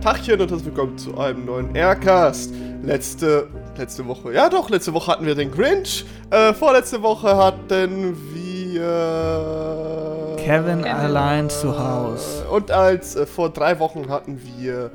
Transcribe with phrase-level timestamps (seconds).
[0.00, 2.54] Tachchen und herzlich willkommen zu einem neuen Aircast.
[2.82, 6.06] Letzte, letzte Woche, ja doch, letzte Woche hatten wir den Grinch.
[6.30, 10.36] Äh, vorletzte Woche hatten wir...
[10.38, 12.48] Kevin allein zu Hause.
[12.48, 14.90] Und als äh, vor drei Wochen hatten wir...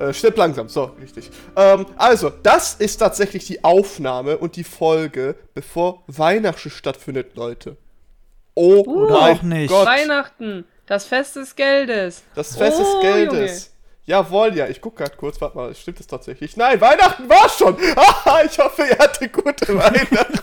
[0.00, 1.30] Äh, stirb langsam, so, richtig.
[1.54, 7.76] Ähm, also, das ist tatsächlich die Aufnahme und die Folge, bevor Weihnachten stattfindet, Leute.
[8.54, 9.70] Oh Oder mein auch nicht.
[9.70, 9.86] Gott.
[9.86, 12.24] Weihnachten, das Fest des Geldes.
[12.34, 13.70] Das Fest des Oh, Geldes.
[14.06, 16.56] Jawohl, ja, ich guck grad kurz, warte mal, stimmt das tatsächlich?
[16.58, 17.76] Nein, Weihnachten war schon!
[17.96, 20.38] Haha, ich hoffe, ihr hattet gute Weihnachten.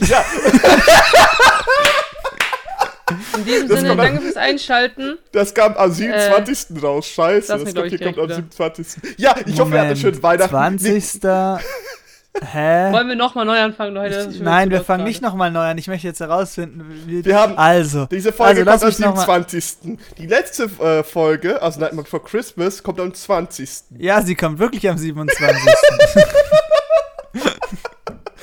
[0.06, 0.24] ja,
[3.36, 5.18] In diesem Das Sinne, kommt- danke fürs Einschalten.
[5.32, 6.82] das kam am 27.
[6.82, 7.48] raus, scheiße.
[7.48, 9.18] Das glaub kommt, am direkt 27.
[9.18, 10.78] Ja, ich hoffe, ihr hattet schön Weihnachten.
[10.78, 11.20] 20.
[12.44, 12.92] Hä?
[12.92, 14.30] Wollen wir nochmal neu anfangen, Leute?
[14.32, 15.78] Schon Nein, wir fangen nicht nochmal neu an.
[15.78, 17.24] Ich möchte jetzt herausfinden, wie.
[17.24, 18.06] Wir haben- Also.
[18.06, 19.98] Diese Folge also, kommt am mich noch mal- 27.
[20.18, 23.68] Die letzte äh, Folge, also Nightmare Before Christmas, kommt am 20.
[23.98, 25.38] Ja, sie kommt wirklich am 27.
[25.38, 25.58] gerade.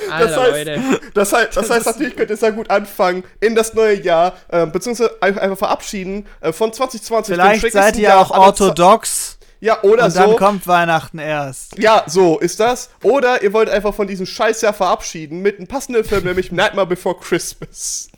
[0.10, 0.82] Das Alter, heißt- Leute.
[1.16, 4.66] Das heißt, das heißt natürlich könnt ihr sehr gut anfangen in das neue Jahr, äh,
[4.68, 7.36] beziehungsweise einfach, verabschieden äh, von 2020.
[7.36, 9.33] dem Vielleicht seid ihr Jahr auch orthodox.
[9.64, 10.36] Ja, oder Und dann so.
[10.36, 11.78] kommt Weihnachten erst.
[11.80, 12.90] Ja, so ist das.
[13.02, 17.18] Oder ihr wollt einfach von diesem Scheißjahr verabschieden mit einem passenden Film, nämlich Nightmare Before
[17.18, 18.10] Christmas.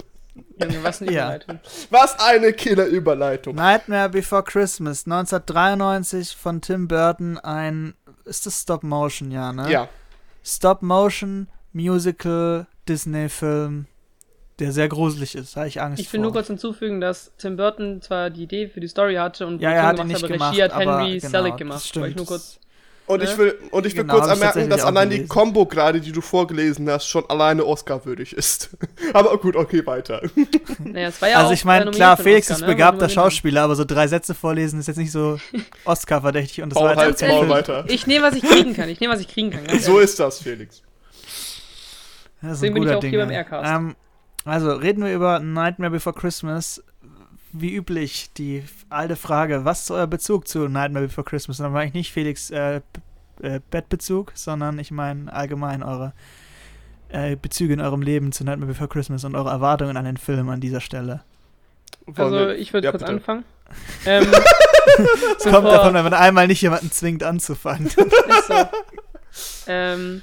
[0.60, 1.26] Junge, was eine Ja.
[1.28, 1.60] Überleitung.
[1.92, 3.56] Was eine Killer-Überleitung.
[3.56, 7.94] Nightmare Before Christmas, 1993 von Tim Burton, ein.
[8.24, 9.70] Ist das Stop Motion, ja, ne?
[9.72, 9.88] Ja.
[10.44, 13.86] Stop Motion, Musical, Disney-Film,
[14.60, 15.56] der sehr gruselig ist.
[15.56, 16.40] Da habe ich Angst Ich will nur vor.
[16.40, 19.84] kurz hinzufügen, dass Tim Burton zwar die Idee für die Story hatte und Ja, er
[19.88, 21.86] hat Produktion nicht aber gemacht, Regie hat Henry genau, Selick gemacht.
[21.86, 22.08] stimmt.
[22.08, 22.60] Ich nur kurz.
[23.08, 23.26] Und Ne?
[23.26, 25.30] ich will, und ich will Genau, kurz anmerken, dass allein die gelesen.
[25.30, 28.72] Combo gerade, die du vorgelesen hast, schon alleine Oscar-würdig ist.
[29.14, 30.24] Aber gut, okay, weiter.
[30.80, 32.68] Naja, es war ja also ich meine, klar, Felix Oscar, ist ne?
[32.68, 35.38] begabter Schauspieler, aber so drei Sätze vorlesen ist jetzt nicht so
[35.86, 37.86] Oscar-verdächtig und das war auch Maul weiter.
[37.90, 38.90] Ich nehme, was ich kriegen kann.
[38.90, 39.80] Ich nehme, was ich kriegen kann.
[39.80, 40.82] So ist das, Felix.
[42.42, 43.38] Das ist Deswegen ein bin ich auch hier Ding, beim ja.
[43.38, 43.72] Aircast.
[43.72, 43.96] Ähm,
[44.46, 46.84] also reden wir über Nightmare Before Christmas.
[47.52, 51.60] Wie üblich, die alte Frage, was ist euer Bezug zu Nightmare Before Christmas?
[51.60, 52.82] Und dann meine ich nicht Felix äh,
[53.42, 56.14] äh, Bettbezug, sondern ich meine allgemein eure
[57.10, 60.50] äh, Bezüge in eurem Leben zu Nightmare Before Christmas und eure Erwartungen an den Film
[60.50, 61.24] an dieser Stelle.
[62.16, 63.14] Also ich würde Ja, kurz bitte.
[63.14, 63.44] anfangen.
[64.06, 64.28] Ähm,
[65.40, 67.88] Es kommt davon, wenn man einmal nicht jemanden zwingt anzufangen.
[67.88, 69.66] Ist so.
[69.68, 70.22] ähm,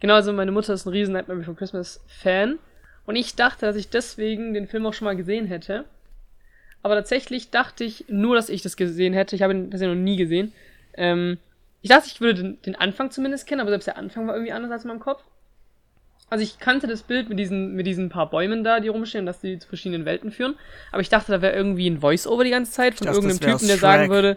[0.00, 2.58] genau, also meine Mutter ist ein riesen Nightmare Before Christmas Fan.
[3.08, 5.86] Und ich dachte, dass ich deswegen den Film auch schon mal gesehen hätte.
[6.82, 9.34] Aber tatsächlich dachte ich nur, dass ich das gesehen hätte.
[9.34, 10.52] Ich habe ihn tatsächlich noch nie gesehen.
[10.92, 11.38] Ähm,
[11.80, 14.52] ich dachte, ich würde den, den Anfang zumindest kennen, aber selbst der Anfang war irgendwie
[14.52, 15.22] anders als in meinem Kopf.
[16.28, 19.40] Also ich kannte das Bild mit diesen, mit diesen paar Bäumen da, die rumstehen, dass
[19.40, 20.56] die zu verschiedenen Welten führen.
[20.92, 23.68] Aber ich dachte, da wäre irgendwie ein Voice-Over die ganze Zeit von dachte, irgendeinem Typen,
[23.68, 24.36] der sagen würde,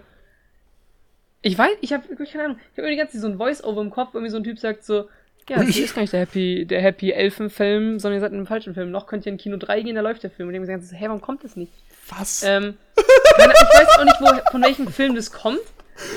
[1.41, 2.57] ich weiß, ich habe wirklich keine Ahnung.
[2.71, 4.59] Ich habe irgendwie die ganze Zeit so ein Voice-Over im Kopf, irgendwie so ein Typ
[4.59, 5.09] sagt so,
[5.49, 8.47] ja, das ist gar nicht der Happy, der Happy Elfen-Film, sondern ihr seid in einem
[8.47, 8.91] falschen Film.
[8.91, 10.49] Noch könnt ihr in Kino 3 gehen, da läuft der Film.
[10.49, 11.71] Und ich mir so, hä, warum kommt das nicht?
[12.09, 12.43] Was?
[12.43, 15.59] Ähm, ich weiß auch nicht, wo, von welchem Film das kommt,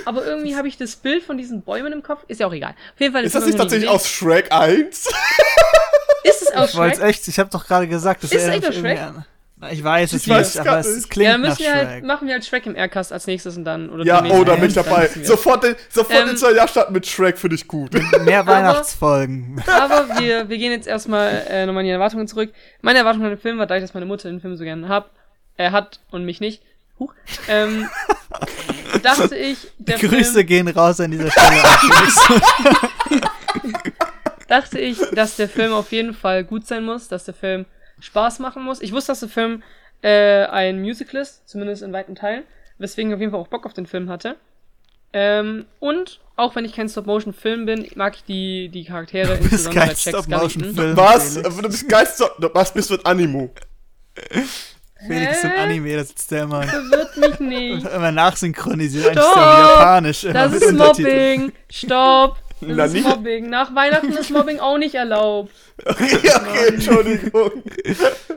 [0.05, 2.25] aber irgendwie habe ich das Bild von diesen Bäumen im Kopf.
[2.29, 2.71] Ist ja auch egal.
[2.95, 5.05] Auf jeden Fall ist das Film nicht ich tatsächlich aus Shrek 1?
[5.05, 5.19] gesehen.
[6.25, 7.01] Ist es aus Ich Shrek?
[7.03, 9.25] echt, ich habe doch gerade gesagt, das Ist echt aus irgendwie an-
[9.71, 11.75] Ich weiß es Ich weiß nicht, gar aber es klingt Ja, dann nach müssen wir
[11.75, 12.05] halt, Shrek.
[12.05, 13.91] machen wir halt Shrek im Aircast als nächstes und dann.
[13.91, 15.09] Oder Ja, oh, da bin ich dabei.
[15.23, 17.93] Sofort, den, sofort Ähm, ins neue Jahr starten mit Shrek finde ich gut.
[18.25, 19.63] Mehr Weihnachtsfolgen.
[19.67, 22.53] Aber wir, wir gehen jetzt erstmal äh, nochmal in die Erwartungen zurück.
[22.83, 25.11] Meine Erwartung an den Film war, dadurch, dass meine Mutter den Film so gerne hab,
[25.57, 26.63] äh, hat und mich nicht.
[26.99, 27.13] Huch.
[27.49, 27.89] Ähm,
[29.03, 31.63] dachte ich, der Grüße Film, gehen raus an dieser Stelle.
[34.49, 37.67] dachte ich, dass der Film auf jeden Fall gut sein muss, dass der Film
[38.01, 38.81] Spaß machen muss.
[38.83, 39.63] Ich wusste, dass der Film
[40.03, 42.45] äh, ein Musical ist, zumindest in weiten Teilen,
[42.79, 44.37] weswegen ich auf jeden Fall auch Bock auf den Film hatte.
[45.13, 49.53] Ähm, und auch wenn ich kein Stop-Motion-Film bin, mag ich die, die Charaktere, Du bist
[49.53, 50.75] insbesondere kein Jack Stop-Motion-Film.
[50.75, 50.97] Skellington.
[50.97, 51.35] Was?
[51.43, 52.23] Du bist geist
[52.53, 53.49] Was bist du ein Animu?
[55.07, 55.57] Felix im Hä?
[55.59, 57.87] Anime, da sitzt der immer, Verwirrt mich nicht.
[57.95, 59.07] immer nachsynchronisiert.
[59.17, 60.25] Eigentlich ist der Japanisch.
[60.25, 60.73] Immer Das mit ist.
[60.73, 61.53] Mobbing.
[61.71, 62.37] Stopp.
[62.61, 63.51] Das Na, ist nicht- Mobbing.
[63.51, 65.51] Nach Weihnachten ist Mobbing auch nicht erlaubt.
[65.85, 67.51] Okay, okay, Entschuldigung.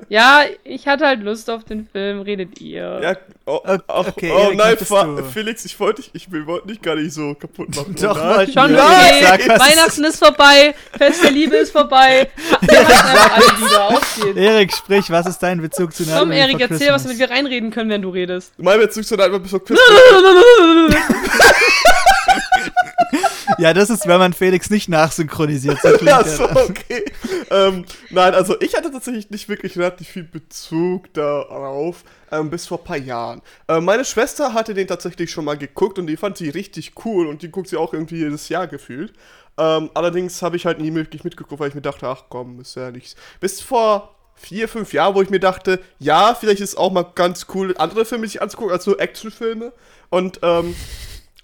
[0.10, 2.22] Ja, ich hatte halt Lust auf den Film.
[2.22, 3.00] Redet ihr?
[3.02, 3.16] Ja,
[3.46, 5.24] oh, Okay, ach, okay, oh Erik, nein, du?
[5.32, 7.96] Felix, ich wollte dich, ich wollte dich gar nicht so kaputt machen.
[8.02, 8.38] Doch, Nein.
[8.38, 8.80] wollten Schon wir.
[9.34, 9.50] okay.
[9.50, 10.74] Weihnachten ist vorbei.
[10.98, 12.28] Fest der Liebe ist vorbei.
[12.62, 14.42] Wir alle wieder.
[14.42, 17.30] Erik, sprich, was ist dein Bezug zu Komm, Nightmare Erik, Before erzähl, was damit wir
[17.30, 18.52] reinreden können, wenn du redest.
[18.58, 19.88] Mein Bezug zu Nightmare Before Christmas.
[23.58, 25.80] Ja, das ist, wenn man Felix nicht nachsynchronisiert.
[25.82, 27.04] So Ja, so, okay.
[27.50, 32.80] ähm, nein, also ich hatte tatsächlich nicht wirklich relativ viel Bezug darauf, ähm, bis vor
[32.80, 33.42] ein paar Jahren.
[33.68, 37.28] Ähm, meine Schwester hatte den tatsächlich schon mal geguckt und die fand sie richtig cool
[37.28, 39.14] und die guckt sie auch irgendwie jedes Jahr gefühlt.
[39.58, 42.76] Ähm, allerdings habe ich halt nie wirklich mitgeguckt, weil ich mir dachte, ach komm, ist
[42.76, 43.16] ja nichts.
[43.40, 47.06] Bis vor vier, fünf Jahren, wo ich mir dachte, ja, vielleicht ist es auch mal
[47.16, 49.74] ganz cool, andere Filme sich anzugucken, als nur Actionfilme.
[50.10, 50.76] Und ähm,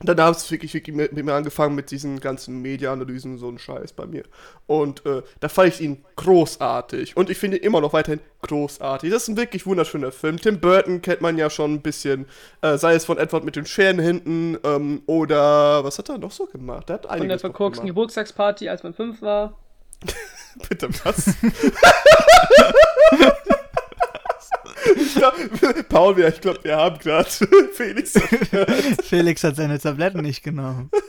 [0.03, 3.57] dann habe ich wirklich, wirklich mit, mit mir angefangen mit diesen ganzen Media-Analysen, so ein
[3.57, 4.23] Scheiß bei mir.
[4.67, 7.15] Und äh, da fand ich ihn großartig.
[7.15, 9.11] Und ich finde ihn immer noch weiterhin großartig.
[9.11, 10.37] Das ist ein wirklich wunderschöner Film.
[10.37, 12.25] Tim Burton kennt man ja schon ein bisschen,
[12.61, 16.31] äh, sei es von Edward mit den Scheren hinten ähm, oder was hat er noch
[16.31, 16.89] so gemacht?
[16.89, 17.87] Er hat Von der verkorksten.
[17.87, 19.57] Geburtstagsparty, als man fünf war.
[20.69, 21.31] Bitte was?
[25.15, 25.33] glaub,
[25.89, 27.29] Paul, ja, ich glaube, wir haben gerade
[27.73, 28.13] Felix.
[29.03, 30.89] Felix hat seine Tabletten nicht genommen.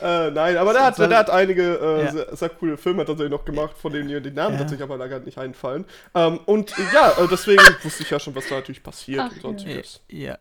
[0.00, 2.12] Äh, nein, aber der hat, der hat einige äh, Ja.
[2.12, 4.60] sehr, sehr coole Filme tatsächlich noch gemacht, von denen mir die Namen Ja.
[4.60, 5.84] tatsächlich aber leider nicht einfallen.
[6.14, 9.32] Ähm, und äh, ja, äh, deswegen wusste ich ja schon, was da natürlich passiert Ach,
[9.32, 10.00] und sonstiges.
[10.08, 10.38] Ja.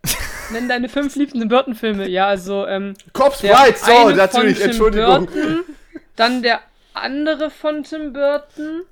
[0.51, 2.07] Nenn deine fünf liebsten Burton-Filme.
[2.07, 5.25] Ja, also, ähm, Cops Right, so, natürlich, Entschuldigung.
[5.25, 5.63] Burton,
[6.15, 6.61] dann der
[6.93, 8.83] andere von Tim Burton.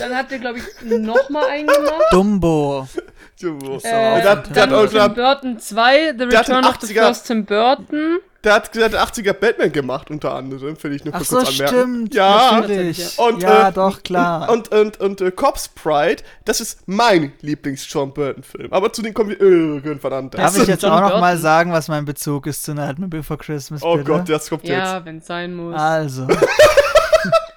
[0.00, 0.64] Dann hat der, glaube ich,
[0.98, 2.02] nochmal einen gemacht.
[2.10, 2.88] Dumbo.
[3.36, 6.76] So, Äh, der, hat, der, dann hat, auch- der, Tim Burton 2, The Return of
[6.80, 8.18] the 80er First Tim Burton.
[8.42, 11.38] der hat, der hat 80er Batman gemacht, unter anderem, finde ich nur Ach kurz so,
[11.38, 11.66] anmerken.
[11.68, 12.14] stimmt.
[12.14, 13.18] Ja, natürlich.
[13.18, 14.48] Und, ja, äh, doch, klar.
[14.50, 18.72] Und, und, und äh, Cops Pride, das ist mein Lieblings-John Burton-Film.
[18.72, 20.40] Aber zu dem kommen wir irgendwann anders.
[20.40, 21.42] Darf ich jetzt John auch noch mal Burton.
[21.42, 24.10] sagen, was mein Bezug ist zu Nightmare Before Christmas, Oh bitte?
[24.10, 24.76] Gott, das kommt jetzt.
[24.78, 25.74] Ja, wenn es sein muss.
[25.76, 26.26] Also,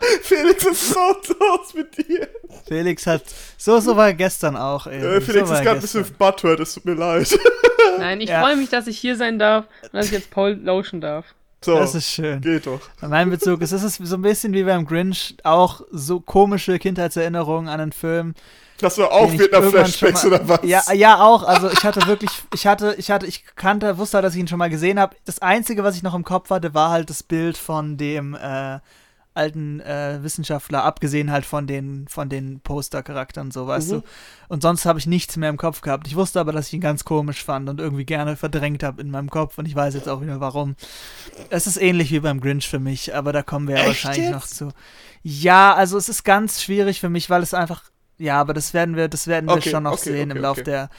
[0.22, 1.00] Felix ist so
[1.40, 2.28] los mit dir.
[2.68, 3.24] Felix hat,
[3.58, 5.00] so, so war gestern auch, ey.
[5.00, 7.38] Äh, Felix so ist gerade ein bisschen butthurt, es tut mir leid.
[8.00, 8.42] Nein, ich Ja.
[8.42, 11.26] freue mich, dass ich hier sein darf und dass ich jetzt Paul lauschen darf.
[11.64, 12.40] So, Das ist schön.
[12.40, 12.80] geht doch.
[13.02, 17.68] Mein Bezug ist, es ist so ein bisschen wie beim Grinch, auch so komische Kindheitserinnerungen
[17.68, 18.34] an einen Film.
[18.80, 20.60] Das war auch Vietnam-Flashbacks oder was?
[20.64, 21.44] Ja, ja, auch.
[21.44, 24.48] Also ich hatte wirklich, ich hatte, ich hatte, ich kannte, wusste, halt, dass ich ihn
[24.48, 25.18] schon mal gesehen habe.
[25.26, 28.80] Das Einzige, was ich noch im Kopf hatte, war halt das Bild von dem äh,
[29.40, 33.94] alten äh, Wissenschaftler, abgesehen halt von den, von den Poster-Charakteren, so, weißt Mhm.
[33.94, 34.04] du.
[34.50, 36.08] Und sonst habe ich nichts mehr im Kopf gehabt.
[36.08, 39.12] Ich wusste aber, dass ich ihn ganz komisch fand und irgendwie gerne verdrängt habe in
[39.12, 40.76] meinem Kopf und ich weiß jetzt auch wieder warum.
[41.50, 44.18] Es ist ähnlich wie beim Grinch für mich, aber da kommen wir ja Echt wahrscheinlich
[44.18, 44.32] jetzt?
[44.32, 44.74] noch zu.
[45.24, 47.84] Ja, also es ist ganz schwierig für mich, weil es einfach,
[48.18, 50.42] ja, aber das werden wir, das werden wir Okay, schon noch okay, sehen okay, im
[50.42, 50.90] Lauf der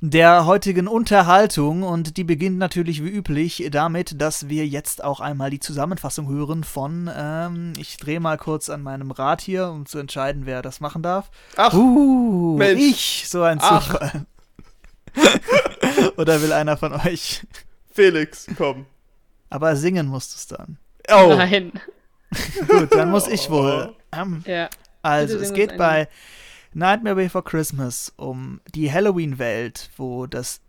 [0.00, 5.50] der heutigen Unterhaltung und die beginnt natürlich wie üblich damit, dass wir jetzt auch einmal
[5.50, 9.98] die Zusammenfassung hören von, ähm, ich drehe mal kurz an meinem Rad hier, um zu
[9.98, 11.30] entscheiden, wer das machen darf.
[11.56, 12.80] Ach, Uh, Mensch.
[12.80, 13.84] ich, so ein Ach.
[13.86, 14.26] Zufall.
[16.16, 17.44] Oder will einer von euch?
[17.90, 18.86] Felix, komm.
[19.50, 20.78] Aber singen musst du es dann.
[21.10, 21.72] Oh, Nein.
[22.68, 23.94] Gut, dann muss ich wohl.
[24.12, 24.68] Ähm, Ja.
[25.02, 26.06] Also, es geht bei
[26.74, 30.60] Nightmare Before Christmas um die Halloween-Welt, wo das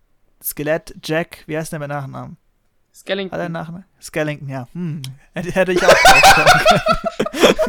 [0.41, 2.37] Skelett Jack, wie heißt der mit Nachnamen?
[2.37, 3.51] Hat er Skellington.
[3.51, 3.85] Nachnamen?
[4.01, 4.67] Skellington, ja.
[4.73, 5.01] Hm.
[5.33, 5.93] Hätte ich auch.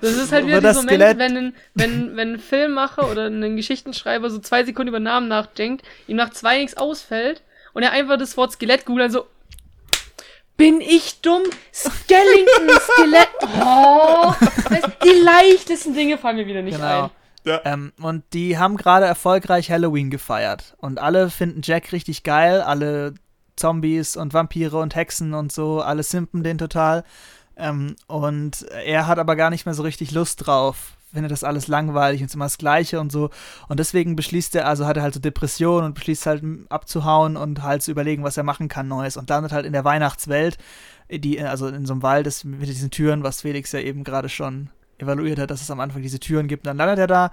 [0.00, 4.30] Das ist halt wieder dieser Moment, wenn ein, wenn, wenn ein Filmmacher oder ein Geschichtenschreiber
[4.30, 7.42] so zwei Sekunden über Namen nachdenkt, ihm nach zwei nichts ausfällt
[7.74, 9.26] und er einfach das Wort Skelett googelt, so.
[10.56, 11.42] Bin ich dumm?
[11.72, 13.28] Skellington, Skelett.
[13.62, 14.34] Oh,
[15.04, 17.04] die leichtesten Dinge fallen mir wieder nicht Genau.
[17.04, 17.10] ein.
[17.44, 17.60] Ja.
[17.64, 20.74] Ähm, und die haben gerade erfolgreich Halloween gefeiert.
[20.78, 22.60] Und alle finden Jack richtig geil.
[22.60, 23.14] Alle
[23.60, 27.04] Zombies und Vampire und Hexen und so, alle simpen den total.
[27.56, 30.96] Ähm, und er hat aber gar nicht mehr so richtig Lust drauf.
[31.12, 33.30] Findet das alles langweilig und ist immer das Gleiche und so.
[33.68, 37.62] Und deswegen beschließt er, also hat er halt so Depressionen und beschließt halt abzuhauen und
[37.62, 39.16] halt zu überlegen, was er machen kann Neues.
[39.16, 40.56] Und landet halt in der Weihnachtswelt,
[41.10, 44.28] die, also in so einem Wald ist mit diesen Türen, was Felix ja eben gerade
[44.28, 44.70] schon
[45.02, 46.66] evaluiert hat, dass es am Anfang diese Türen gibt.
[46.66, 47.30] Dann landet er da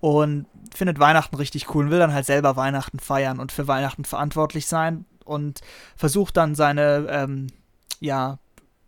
[0.00, 4.04] und findet Weihnachten richtig cool und will dann halt selber Weihnachten feiern und für Weihnachten
[4.04, 5.60] verantwortlich sein und
[5.96, 7.46] versucht dann seine, ähm,
[8.00, 8.38] ja,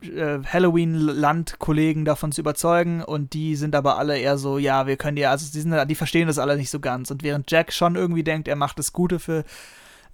[0.03, 5.17] äh, Halloween-Land-Kollegen davon zu überzeugen und die sind aber alle eher so, ja, wir können
[5.17, 7.97] ja, also die, sind, die verstehen das alle nicht so ganz und während Jack schon
[7.97, 9.45] irgendwie denkt, er macht das Gute für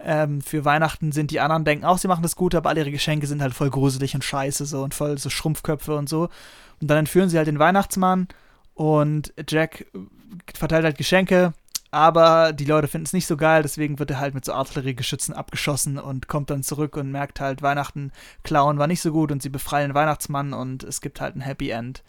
[0.04, 2.90] ähm, für Weihnachten sind die anderen denken auch, sie machen das Gute, aber alle ihre
[2.90, 6.28] Geschenke sind halt voll gruselig und scheiße so und voll so Schrumpfköpfe und so.
[6.80, 8.28] Und dann entführen sie halt den Weihnachtsmann
[8.74, 9.86] und Jack
[10.54, 11.52] verteilt halt Geschenke,
[11.90, 15.34] aber die Leute finden es nicht so geil, deswegen wird er halt mit so Artilleriegeschützen
[15.34, 19.42] abgeschossen und kommt dann zurück und merkt halt, Weihnachten klauen war nicht so gut und
[19.42, 22.02] sie befreien den Weihnachtsmann und es gibt halt ein Happy End.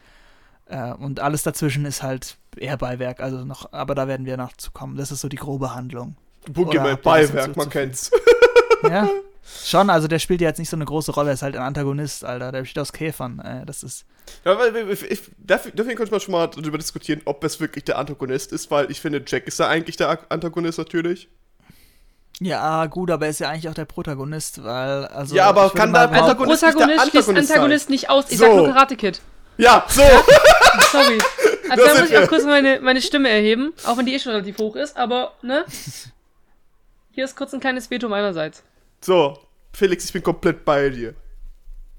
[0.68, 4.54] Äh, und alles dazwischen ist halt eher Beiwerk, also noch, aber da werden wir noch
[4.54, 4.96] zu kommen.
[4.96, 6.16] Das ist so die grobe Handlung.
[6.48, 8.12] Was Beiwerk, man kennt's.
[8.84, 9.10] Ja?
[9.64, 11.62] Schon, also der spielt ja jetzt nicht so eine große Rolle, er ist halt ein
[11.62, 12.52] Antagonist, Alter.
[12.52, 13.40] Der besteht aus Käfern.
[13.40, 14.06] Äh, das ist.
[14.44, 17.98] Ja, weil, ich, ich, deswegen könnte man schon mal darüber diskutieren, ob es wirklich der
[17.98, 21.30] Antagonist ist, weil ich finde, Jack ist da eigentlich der Antagonist natürlich.
[22.40, 25.06] Ja, gut, aber er ist ja eigentlich auch der Protagonist, weil.
[25.06, 28.26] Also, ja, aber kann der Protagonist, also Protagonist nicht der Antagonist, Antagonist nicht aus.
[28.30, 28.46] Ich so.
[28.46, 29.22] sag nur Karate Kid.
[29.58, 30.02] Ja, so.
[30.92, 31.18] Sorry.
[31.70, 34.34] Also da muss ich auch kurz meine, meine Stimme erheben, auch wenn die eh schon
[34.34, 35.64] relativ hoch ist, aber, ne?
[37.14, 38.64] Hier ist kurz ein kleines Veto meinerseits.
[39.00, 39.38] So,
[39.72, 41.14] Felix, ich bin komplett bei dir.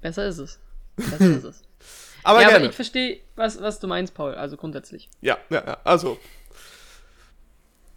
[0.01, 0.59] Besser ist es.
[0.97, 1.63] Besser ist es.
[2.23, 2.65] aber ja, gerne.
[2.65, 5.09] aber ich verstehe, was, was du meinst, Paul, also grundsätzlich.
[5.21, 6.19] Ja, ja, ja, also.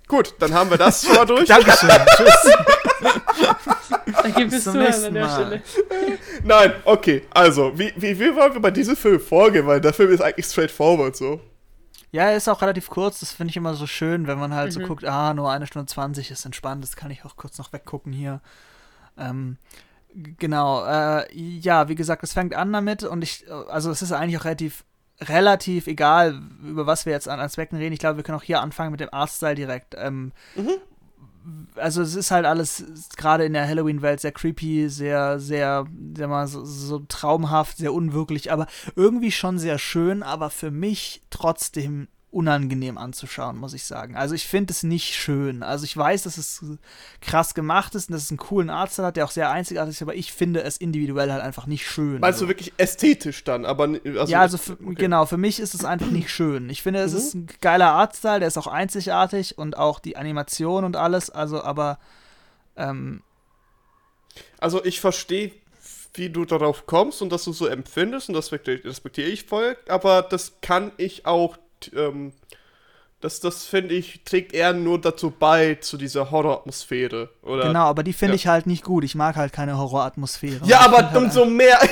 [0.06, 1.48] Gut, dann haben wir das schon mal durch.
[1.48, 1.90] Dankeschön.
[2.16, 2.56] Tschüss.
[4.22, 5.62] Danke fürs Zuhören an der Stelle.
[6.44, 9.66] Nein, okay, also, wie, wie, wie wollen wir bei diesem Film vorgehen?
[9.66, 11.40] Weil der Film ist eigentlich straightforward so.
[12.10, 14.68] Ja, er ist auch relativ kurz, das finde ich immer so schön, wenn man halt
[14.68, 14.80] mhm.
[14.80, 17.72] so guckt, ah, nur eine Stunde 20 ist entspannt, das kann ich auch kurz noch
[17.72, 18.40] weggucken hier.
[19.18, 19.58] Ähm,
[20.14, 24.38] genau, äh, ja, wie gesagt, es fängt an damit und ich, also es ist eigentlich
[24.38, 24.84] auch relativ,
[25.20, 27.92] relativ egal, über was wir jetzt an Aspekten reden.
[27.92, 29.94] Ich glaube, wir können auch hier anfangen mit dem Artstyle direkt.
[29.98, 30.78] Ähm, mhm
[31.76, 32.84] also es ist halt alles
[33.16, 35.86] gerade in der Halloween-Welt sehr creepy, sehr, sehr,
[36.16, 41.22] sehr mal so, so, traumhaft, sehr unwirklich, aber irgendwie schon sehr schön, aber für mich
[41.30, 44.14] trotzdem unangenehm anzuschauen, muss ich sagen.
[44.14, 45.62] Also ich finde es nicht schön.
[45.62, 46.62] Also ich weiß, dass es
[47.22, 50.02] krass gemacht ist und dass es einen coolen Arzt hat, der auch sehr einzigartig ist,
[50.02, 52.20] aber ich finde es individuell halt einfach nicht schön.
[52.20, 52.44] Meinst also.
[52.44, 53.64] du wirklich ästhetisch dann?
[53.64, 54.94] Aber also, ja, also für, okay.
[54.94, 56.68] genau, für mich ist es einfach nicht schön.
[56.68, 57.18] Ich finde, es mhm.
[57.18, 61.62] ist ein geiler Artstyle, der ist auch einzigartig und auch die Animation und alles, also
[61.62, 61.98] aber
[62.76, 63.22] ähm,
[64.60, 65.52] also ich verstehe
[66.14, 70.22] wie du darauf kommst und dass du so empfindest und das respektiere ich voll, aber
[70.22, 71.56] das kann ich auch
[71.94, 72.32] ähm,
[73.20, 77.30] das, das finde ich, trägt eher nur dazu bei, zu dieser Horroratmosphäre.
[77.42, 78.36] Genau, aber die finde ja.
[78.36, 79.02] ich halt nicht gut.
[79.02, 80.60] Ich mag halt keine Horroratmosphäre.
[80.64, 81.80] Ja, aber halt umso mehr.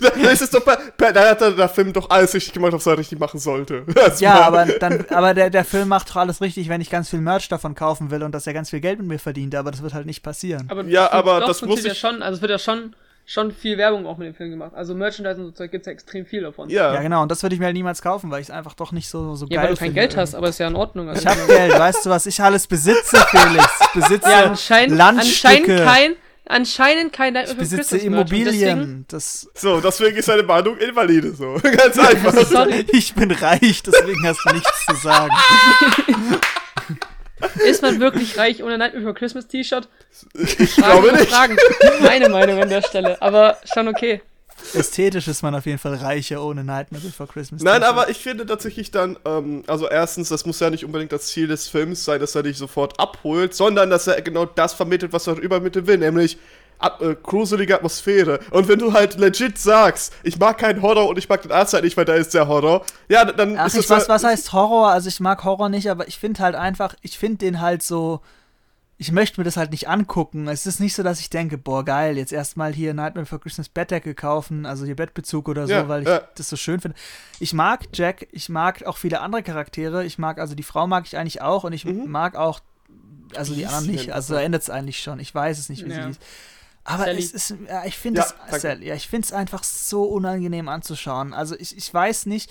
[0.00, 2.96] da ist es doch bei, da hat der Film doch alles richtig gemacht, was er
[2.96, 3.84] richtig machen sollte.
[4.18, 7.20] ja, aber, dann, aber der, der Film macht doch alles richtig, wenn ich ganz viel
[7.20, 9.82] Merch davon kaufen will und dass er ganz viel Geld mit mir verdient, aber das
[9.82, 10.66] wird halt nicht passieren.
[10.70, 12.96] Aber ja, aber das muss ich ja schon, also es wird ja schon
[13.28, 14.72] schon viel Werbung auch mit dem Film gemacht.
[14.74, 16.70] Also Merchandise und so Zeug gibt es ja extrem viel davon.
[16.70, 16.94] Ja.
[16.94, 17.22] ja, genau.
[17.22, 19.34] Und das würde ich mir halt niemals kaufen, weil ich es einfach doch nicht so,
[19.34, 19.66] so ja, geil finde.
[19.66, 19.94] Ja, weil du kein.
[19.94, 21.08] Geld hast, aber ist ja in Ordnung.
[21.08, 21.76] Also ich habe Geld.
[21.76, 23.66] Weißt du, was ich alles besitze, Felix?
[23.96, 25.54] Ich besitze ja, anscheinend, Landstücke.
[25.56, 29.06] Anscheinend kein, anscheinend kein Ich besitze Immobilien.
[29.08, 31.54] Das so, deswegen ist deine Meinung invalide so.
[31.62, 32.68] Ganz einfach.
[32.92, 35.34] ich bin reich, deswegen hast du nichts zu sagen.
[37.64, 39.88] Ist man wirklich reich ohne Nightmare Before Christmas T-Shirt?
[40.58, 41.28] Ich glaube nicht.
[41.28, 41.56] Fragen.
[42.00, 44.22] Meine Meinung an der Stelle, aber schon okay.
[44.74, 47.62] Ästhetisch ist man auf jeden Fall reicher ohne Nightmare Before Christmas.
[47.62, 51.28] Nein, aber ich finde tatsächlich dann, ähm, also erstens, das muss ja nicht unbedingt das
[51.28, 55.12] Ziel des Films sein, dass er dich sofort abholt, sondern dass er genau das vermittelt,
[55.12, 56.38] was er übermitteln will, nämlich
[56.78, 58.40] At äh, gruselige Atmosphäre.
[58.50, 61.72] Und wenn du halt legit sagst, ich mag keinen Horror und ich mag den Arzt
[61.72, 63.90] halt nicht, weil da ist der Horror, ja, dann Ach, ist das.
[63.90, 64.90] Was, was heißt Horror?
[64.90, 68.20] Also ich mag Horror nicht, aber ich finde halt einfach, ich finde den halt so.
[68.98, 70.48] Ich möchte mir das halt nicht angucken.
[70.48, 73.68] Es ist nicht so, dass ich denke, boah, geil, jetzt erstmal hier Nightmare for Christmas
[73.68, 76.22] Bettdecke kaufen, also hier Bettbezug oder so, ja, weil ich ja.
[76.34, 76.96] das so schön finde.
[77.38, 80.06] Ich mag Jack, ich mag auch viele andere Charaktere.
[80.06, 82.10] Ich mag, also die Frau mag ich eigentlich auch und ich mhm.
[82.10, 82.60] mag auch,
[83.34, 84.12] also die anderen nicht.
[84.12, 85.18] Also da endet es eigentlich schon.
[85.18, 86.04] Ich weiß es nicht, wie ja.
[86.04, 86.22] sie ist.
[86.86, 87.18] Aber Sally.
[87.18, 91.34] es ist, ja, ich finde ja, es, ja, ich finde es einfach so unangenehm anzuschauen.
[91.34, 92.50] Also ich, ich weiß nicht.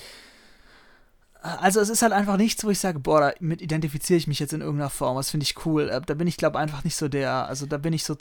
[1.42, 4.52] Also es ist halt einfach nichts, wo ich sage, boah, damit identifiziere ich mich jetzt
[4.52, 5.16] in irgendeiner Form.
[5.16, 5.90] Das finde ich cool.
[5.90, 7.48] Äh, da bin ich, glaube einfach nicht so der.
[7.48, 8.18] Also da bin ich so,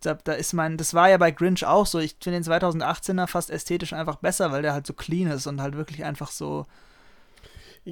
[0.00, 1.98] da, da ist mein, das war ja bei Grinch auch so.
[1.98, 5.60] Ich finde den 2018er fast ästhetisch einfach besser, weil der halt so clean ist und
[5.60, 6.66] halt wirklich einfach so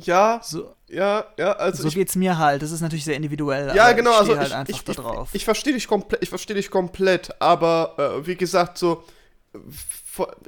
[0.05, 1.83] ja, so, ja, ja, also.
[1.83, 2.63] So ich, geht's mir halt.
[2.63, 3.75] Das ist natürlich sehr individuell.
[3.75, 5.29] Ja, genau, ich also halt ich, einfach ich, da drauf.
[5.31, 9.03] Ich, ich verstehe dich komplett, ich verstehe dich komplett, aber äh, wie gesagt, so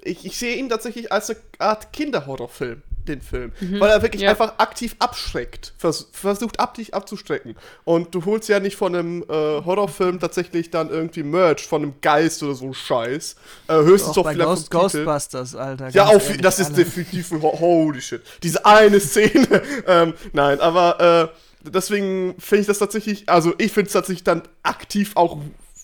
[0.02, 3.52] ich, ich sehe ihn tatsächlich als eine Art Kinderhorrorfilm den Film.
[3.60, 3.80] Mhm.
[3.80, 4.30] Weil er wirklich ja.
[4.30, 5.72] einfach aktiv abschreckt.
[5.78, 7.56] Vers versucht aktiv abzuschrecken.
[7.84, 11.94] Und du holst ja nicht von einem äh, Horrorfilm tatsächlich dann irgendwie Merch von einem
[12.00, 13.36] Geist oder so Scheiß.
[13.68, 15.88] Äh, höchstens doch vielleicht Ghost, Ghostbusters, Alter.
[15.90, 18.22] Ja, auf, das ist definitiv holy shit.
[18.42, 19.62] Diese eine Szene.
[19.86, 24.42] ähm, nein, aber äh, deswegen finde ich das tatsächlich, also ich finde es tatsächlich dann
[24.62, 25.38] aktiv auch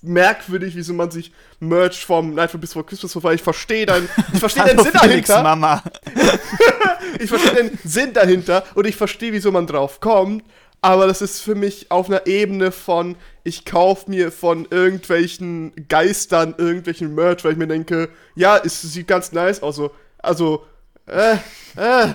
[0.06, 4.64] merkwürdig, wieso man sich Merch vom Nightmare Before Christmas weil ich verstehe dann, ich verstehe
[4.75, 5.42] den Sinn Felix, dahinter.
[5.42, 5.82] Mama.
[7.18, 10.44] ich verstehe den Sinn dahinter und ich verstehe, wieso man drauf kommt,
[10.80, 16.54] aber das ist für mich auf einer Ebene von, ich kaufe mir von irgendwelchen Geistern
[16.58, 20.66] irgendwelchen Merch, weil ich mir denke, ja, es sieht ganz nice aus, also, also
[21.06, 21.37] äh,
[21.76, 22.14] äh.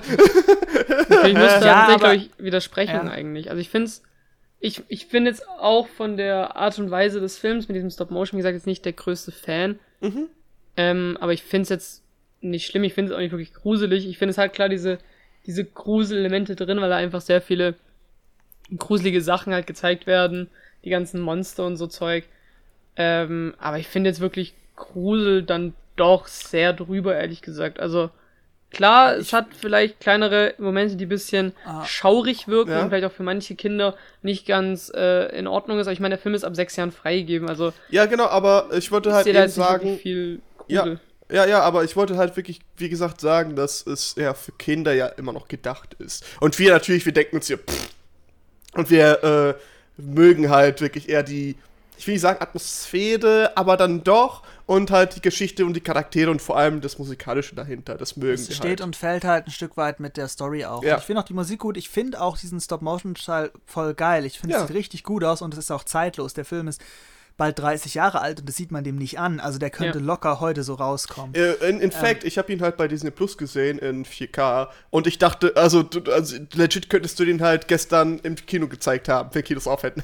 [1.27, 3.12] Ich muss da ja, glaube ich, widersprechen ja.
[3.12, 3.50] eigentlich.
[3.50, 4.01] Also ich finde es
[4.60, 8.38] ich, ich bin jetzt auch von der Art und Weise des Films mit diesem Stop-Motion,
[8.38, 9.80] wie gesagt, jetzt nicht der größte Fan.
[10.01, 10.28] Mhm.
[10.75, 12.04] Ähm, aber ich finde es jetzt
[12.42, 14.08] nicht schlimm, ich finde es auch nicht wirklich gruselig.
[14.08, 14.98] Ich finde es halt klar diese,
[15.46, 17.75] diese Gruselelemente drin, weil da einfach sehr viele
[18.78, 20.50] gruselige Sachen halt gezeigt werden.
[20.86, 22.25] Die ganzen Monster und so Zeug.
[22.96, 27.80] Ähm, aber ich finde jetzt wirklich Grusel dann doch sehr drüber, ehrlich gesagt.
[27.80, 28.10] Also,
[28.72, 31.84] klar, es hat vielleicht kleinere Momente, die ein bisschen Ah.
[31.86, 32.82] schaurig wirken Ja.
[32.82, 35.88] und vielleicht auch für manche Kinder nicht ganz äh, in Ordnung ist.
[35.88, 37.50] Aber ich meine, der Film ist ab sechs Jahren freigegeben.
[37.50, 40.86] Also, Ja, genau, aber ich wollte ich halt eben sagen, viel Ja.
[41.32, 44.94] Ja, ja, aber ich wollte halt wirklich, wie gesagt, sagen, dass es ja für Kinder
[44.94, 46.26] ja immer noch gedacht ist.
[46.40, 47.90] Und wir natürlich, wir denken uns hier, pff,
[48.74, 51.56] und wir äh, mögen halt wirklich eher die,
[52.00, 56.30] ich will nicht sagen Atmosphäre, aber dann doch und halt die Geschichte und die Charaktere
[56.30, 58.82] und vor allem das Musikalische dahinter, das mögen Es wir steht halt.
[58.82, 60.84] und fällt halt ein Stück weit mit der Story auch.
[60.84, 61.00] Ja.
[61.00, 61.76] Ich finde auch die Musik gut.
[61.76, 64.26] Ich finde auch diesen Stop-Motion-Style voll geil.
[64.26, 64.62] Ich finde, Ja.
[64.62, 66.36] es sieht richtig gut aus und es ist auch zeitlos.
[66.36, 66.82] Der Film ist
[67.36, 69.40] bald 30 Jahre alt und das sieht man dem nicht an.
[69.40, 70.06] Also der könnte Ja.
[70.06, 71.34] locker heute so rauskommen.
[71.34, 75.08] Äh, in, in fact, ich habe ihn halt bei Disney Plus gesehen in 4K und
[75.08, 79.30] ich dachte, also, du, also legit könntest du den halt gestern im Kino gezeigt haben,
[79.34, 80.04] wenn Kinos auf hätten.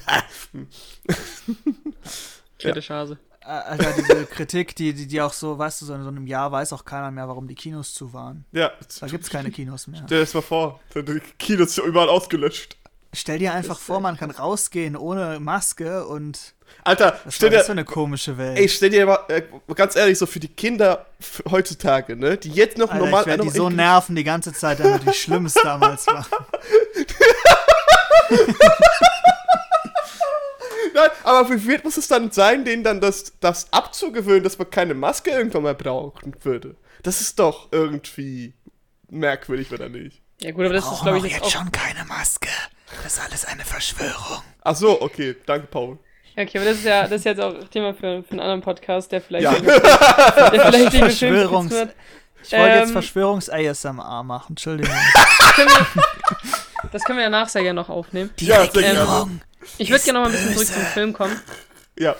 [2.58, 3.18] Kritische Hase.
[3.46, 6.50] Alter, diese Kritik, die, die, die auch so, weißt du, so in so einem Jahr
[6.50, 8.44] weiß auch keiner mehr, warum die Kinos zu waren.
[8.52, 10.02] ja, Da gibt es keine Kinos mehr.
[10.04, 12.76] Stell dir das mal vor, die Kinos sind überall ausgelöscht.
[13.14, 17.66] Stell dir einfach vor, man kann rausgehen ohne Maske und Alter, was stell war das
[17.66, 18.58] für dir, eine komische Welt.
[18.58, 19.42] ey, stell dir mal, äh,
[19.74, 21.06] ganz ehrlich, so für die Kinder
[21.50, 24.80] heutzutage, ne, die jetzt noch Alter, normal, ich werde die so nerven die ganze Zeit,
[24.80, 26.26] damit wie schlimm es damals war.
[30.96, 34.70] Nein, aber wie wird muss es dann sein, denen dann das, das abzugewöhnen, dass man
[34.70, 36.74] keine Maske irgendwann mal brauchen würde?
[37.02, 38.54] Das ist doch irgendwie
[39.10, 40.22] merkwürdig, oder nicht?
[40.40, 42.48] Ja gut, aber das ist, glaube ich, jetzt jetzt auch schon keine Maske.
[43.02, 44.42] Das ist alles eine Verschwörung.
[44.62, 45.98] Ach so, okay, danke, Paul.
[46.34, 48.60] Ja, okay, aber das ist ja, das ist jetzt auch Thema für, für einen anderen
[48.62, 49.52] Podcast, der vielleicht, Ja.
[49.52, 51.88] mit- der vielleicht zu Verschwörungs-.
[52.42, 52.92] Ich wollte jetzt Ähm.
[52.92, 54.94] Verschwörungs-ASMR machen, Entschuldigung.
[56.96, 58.30] Das können wir ja nachher gerne noch aufnehmen.
[58.40, 59.00] Ja, sehr gerne.
[59.00, 59.40] Regierung.
[59.76, 60.72] Ich würde gerne noch mal ein bisschen zurück böse.
[60.72, 61.38] zum Film kommen.
[61.98, 62.16] Ja,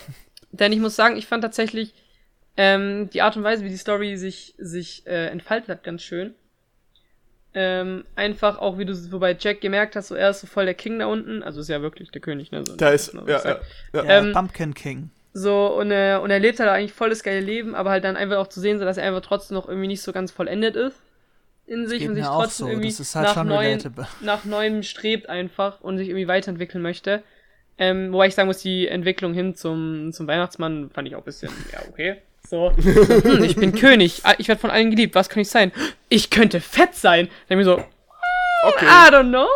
[0.53, 1.95] Denn ich muss sagen, ich fand tatsächlich
[2.59, 6.35] ähm, die Art und Weise, wie die Story sich, sich äh, entfaltet hat, ganz schön.
[7.55, 10.67] Ähm, einfach auch, wie du so bei Jack gemerkt hast, so er ist so voll
[10.67, 11.43] der King da unten.
[11.43, 12.63] Also ist ja wirklich der König, ne?
[12.67, 13.61] So, da ist, so ja, ja.
[13.95, 15.09] Ja, Ähm, Pumpkin King.
[15.33, 18.17] So, und, äh, und er lebt halt eigentlich voll das geile Leben, aber halt dann
[18.17, 20.77] einfach auch zu sehen, so dass er einfach trotzdem noch irgendwie nicht so ganz vollendet
[20.77, 21.01] ist
[21.67, 22.73] in sich und sich trotzdem so.
[22.73, 27.23] irgendwie halt nach, neuen, nach neuem strebt einfach und sich irgendwie weiterentwickeln möchte.
[27.79, 31.25] Ähm, wobei ich sagen muss, die Entwicklung hin zum, zum Weihnachtsmann fand ich auch ein
[31.25, 32.23] bisschen, ja, okay.
[32.49, 35.73] So, hm, ich bin König, ah, ich werde von allen geliebt, was kann ich sein?
[36.09, 37.29] Ich könnte fett sein.
[37.49, 37.83] Dann bin ich so,
[38.63, 38.87] Okay.
[38.87, 39.47] I don't know.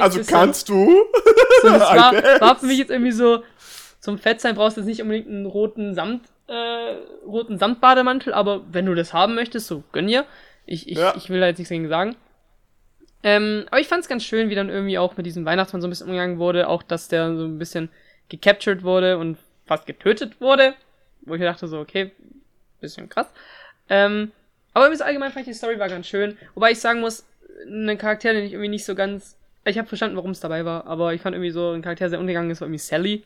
[0.00, 1.04] Also bisschen- kannst du?
[1.62, 3.42] so, das war, war für mich jetzt irgendwie so,
[4.00, 6.52] zum Fettsein brauchst du jetzt nicht unbedingt einen roten Samt, äh,
[7.26, 10.24] roten Samtbademantel, aber wenn du das haben möchtest, so gönn dir.
[10.66, 11.14] Ich, ich, Ja.
[11.16, 12.16] ich will da jetzt nichts gegen sagen.
[13.22, 15.90] Ähm, aber ich fand's ganz schön, wie dann irgendwie auch mit diesem Weihnachtsmann so ein
[15.90, 17.88] bisschen umgegangen wurde, auch dass der so ein bisschen
[18.28, 20.74] gecaptured wurde und fast getötet wurde.
[21.22, 22.12] Wo ich dachte so, okay,
[22.80, 23.26] bisschen krass.
[23.88, 24.30] Ähm,
[24.74, 26.36] aber bis allgemein fand ich die Story war ganz schön.
[26.54, 27.26] Wobei ich sagen muss,
[27.66, 29.36] ein Charakter, den ich irgendwie nicht so ganz.
[29.64, 32.10] Ich habe verstanden, warum es dabei war, aber ich fand irgendwie so ein Charakter, der
[32.10, 33.24] sehr untergegangen ist, war irgendwie Sally.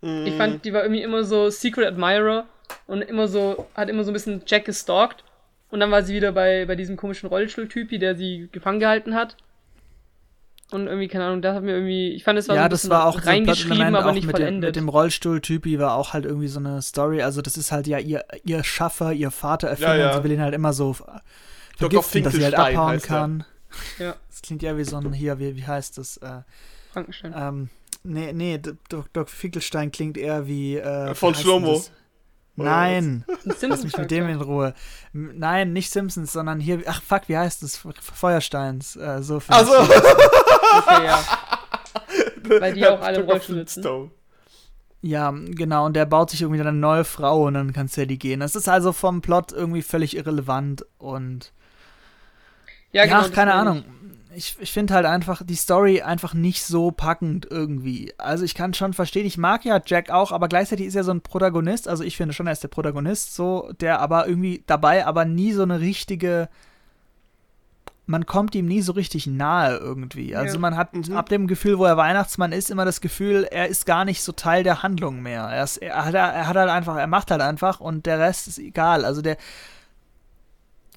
[0.00, 0.26] Mhm.
[0.26, 2.46] Ich fand, die war irgendwie immer so Secret Admirer
[2.86, 5.24] und immer so, hat immer so ein bisschen Jack gestalkt.
[5.70, 9.36] Und dann war sie wieder bei, bei diesem komischen Rollstuhltypi, der sie gefangen gehalten hat.
[10.72, 12.70] Und irgendwie, keine Ahnung, da hat mir irgendwie, ich fand, es war so Ja, ein
[12.70, 14.68] das bisschen war auch so ein reingeschrieben, Plot-Element aber auch nicht mit dem, vollendet.
[14.68, 17.22] mit dem Rollstuhl-Typi war auch halt irgendwie so eine Story.
[17.22, 20.10] Also das ist halt ja ihr, ihr Schaffer, ihr Vater erfinden Ja, ja.
[20.10, 20.92] und sie will ihn halt immer so
[21.78, 22.02] Dr.
[22.02, 23.44] vergiften, dass sie halt abhauen kann.
[23.98, 24.14] Ja.
[24.28, 26.16] Das klingt ja wie so ein, hier, wie, wie heißt das?
[26.18, 26.42] Äh,
[26.92, 27.34] Frankenstein.
[27.36, 27.68] ähm,
[28.04, 29.26] nee, nee, Dr.
[29.26, 31.74] Finkelstein klingt eher wie, äh, Von Schlomo.
[31.74, 31.90] das?
[32.56, 34.74] Nein, Ein lass mich mit dem in Ruhe.
[35.12, 37.76] Nein, nicht Simpsons, sondern hier, ach fuck, wie heißt das?
[37.84, 39.54] F- Feuersteins, äh, so viel.
[39.54, 41.24] Also, Okay, ja.
[42.60, 43.24] Weil die auch alle.
[43.24, 44.10] Rollstuhl sitzen.
[45.02, 48.02] Ja, genau, und der baut sich irgendwie dann eine neue Frau und dann kannst du
[48.02, 48.40] ja die gehen.
[48.40, 51.52] Das ist also vom Plot irgendwie völlig irrelevant und
[52.92, 53.78] Ja, genau, das keine Ahnung.
[53.78, 58.12] Ich, ich finde halt einfach die Story einfach nicht so packend irgendwie.
[58.18, 61.10] Also ich kann schon verstehen, ich mag ja Jack auch, aber gleichzeitig ist er so
[61.10, 61.88] ein Protagonist.
[61.88, 65.52] Also ich finde schon, er ist der Protagonist, so, der aber irgendwie dabei, aber nie
[65.52, 66.48] so eine richtige.
[68.06, 70.34] Man kommt ihm nie so richtig nahe irgendwie.
[70.34, 71.16] Also man hat Mhm.
[71.16, 74.32] ab dem Gefühl, wo er Weihnachtsmann ist, immer das Gefühl, er ist gar nicht so
[74.32, 75.42] Teil der Handlung mehr.
[75.44, 78.48] Er, ist, er, hat, er hat halt einfach, er macht halt einfach und der Rest
[78.48, 79.04] ist egal.
[79.04, 79.36] Also der,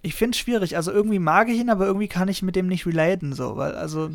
[0.04, 0.76] ich finde es schwierig.
[0.76, 3.74] Also irgendwie mag ich ihn, aber irgendwie kann ich mit dem nicht relaten, so, weil,
[3.76, 4.12] also.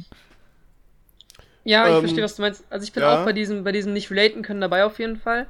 [1.64, 2.64] Ja, ich Ähm, verstehe, was du meinst.
[2.70, 3.20] Also ich bin ja.
[3.20, 5.46] auch bei diesem, bei diesem nicht relaten können dabei auf jeden Fall.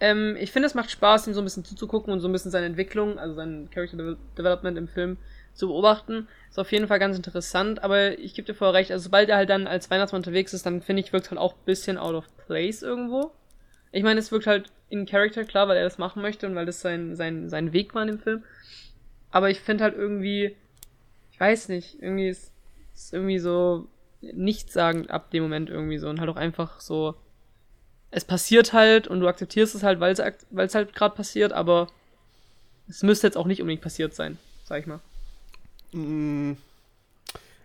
[0.00, 2.50] Ähm, ich finde, es macht Spaß, ihm so ein bisschen zuzugucken und so ein bisschen
[2.50, 5.18] seine Entwicklung, also sein Character Devel- Development im Film
[5.52, 6.28] zu beobachten.
[6.48, 9.36] Ist auf jeden Fall ganz interessant, aber ich gebe dir voll recht, also sobald er
[9.36, 12.14] halt dann als Weihnachtsmann unterwegs ist, dann finde ich, wirkt halt auch ein bisschen out
[12.14, 13.32] of place irgendwo.
[13.92, 16.66] Ich meine, es wirkt halt in Character, klar, weil er das machen möchte und weil
[16.66, 18.44] das sein, sein, sein Weg war in dem Film.
[19.30, 20.56] Aber ich finde halt irgendwie,
[21.32, 22.52] ich weiß nicht, irgendwie ist,
[22.94, 23.86] ist irgendwie so
[24.20, 27.14] nichtssagend ab dem Moment irgendwie so und halt auch einfach so,
[28.10, 31.14] es passiert halt und du akzeptierst es halt, weil es ak- weil es halt gerade
[31.14, 31.88] passiert, aber
[32.88, 35.00] es müsste jetzt auch nicht unbedingt passiert sein, sag ich mal.
[35.92, 36.54] Mm,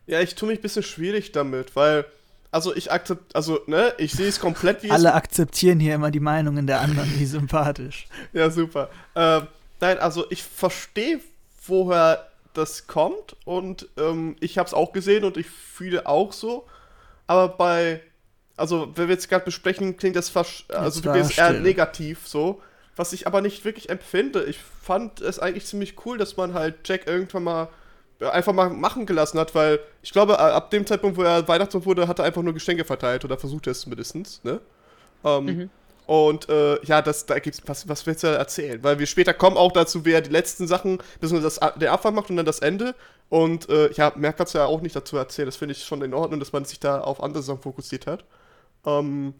[0.07, 2.05] Ja, ich tue mich ein bisschen schwierig damit, weil,
[2.51, 6.19] also ich akzept, also, ne, ich sehe es komplett wie Alle akzeptieren hier immer die
[6.19, 8.07] Meinungen der anderen, wie sympathisch.
[8.31, 8.89] Ja, super.
[9.15, 9.47] Ähm,
[9.81, 11.19] nein, also ich verstehe,
[11.67, 16.65] woher das kommt und ähm, ich habe es auch gesehen und ich fühle auch so,
[17.27, 18.01] aber bei,
[18.55, 21.61] also wenn wir jetzt gerade besprechen, klingt das fast, also bist eher still.
[21.61, 22.61] negativ so,
[22.95, 24.45] was ich aber nicht wirklich empfinde.
[24.45, 27.69] Ich fand es eigentlich ziemlich cool, dass man halt Jack irgendwann mal
[28.21, 31.85] äh, einfach mal machen gelassen hat, weil ich glaube, ab dem Zeitpunkt, wo er Weihnachtsmann
[31.85, 34.61] wurde, hat er einfach nur Geschenke verteilt oder versucht es mindestens, ne?
[35.25, 35.69] Ähm, Mhm.
[36.05, 38.83] Und äh, ja, das, da gibt's, was, was willst du da erzählen?
[38.83, 42.29] Weil wir später kommen auch dazu, wer die letzten Sachen, beziehungsweise das, der Anfang macht
[42.29, 42.93] und dann das Ende.
[43.29, 45.47] Und äh, ja, mehr kannst du ja auch nicht dazu erzählen.
[45.47, 48.23] Das finde ich schon in Ordnung, dass man sich da auf andere Sachen fokussiert hat.
[48.85, 49.33] Ähm,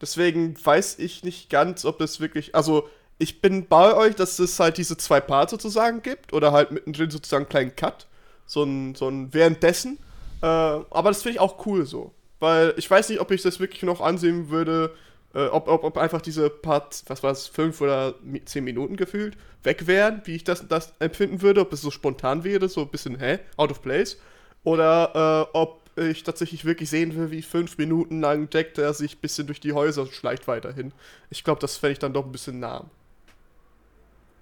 [0.00, 2.54] deswegen weiß ich nicht ganz, ob es wirklich.
[2.56, 6.32] Also, ich bin bei euch, dass es halt diese zwei Parts sozusagen gibt.
[6.32, 8.08] Oder halt mittendrin sozusagen einen kleinen Cut.
[8.46, 9.98] So ein, so ein währenddessen.
[10.42, 12.10] Äh, aber das finde ich auch cool so.
[12.40, 14.92] Weil ich weiß nicht, ob ich das wirklich noch ansehen würde,
[15.34, 19.36] äh, ob, ob, ob einfach diese Part, was war es, fünf oder zehn Minuten gefühlt,
[19.62, 22.88] weg wären, wie ich das, das empfinden würde, ob es so spontan wäre, so ein
[22.88, 24.18] bisschen, hä, out of place.
[24.62, 29.16] Oder äh, ob ich tatsächlich wirklich sehen will, wie fünf Minuten lang Jack, der sich
[29.16, 30.92] ein bisschen durch die Häuser schleicht weiterhin.
[31.30, 32.84] Ich glaube, das fände ich dann doch ein bisschen nah.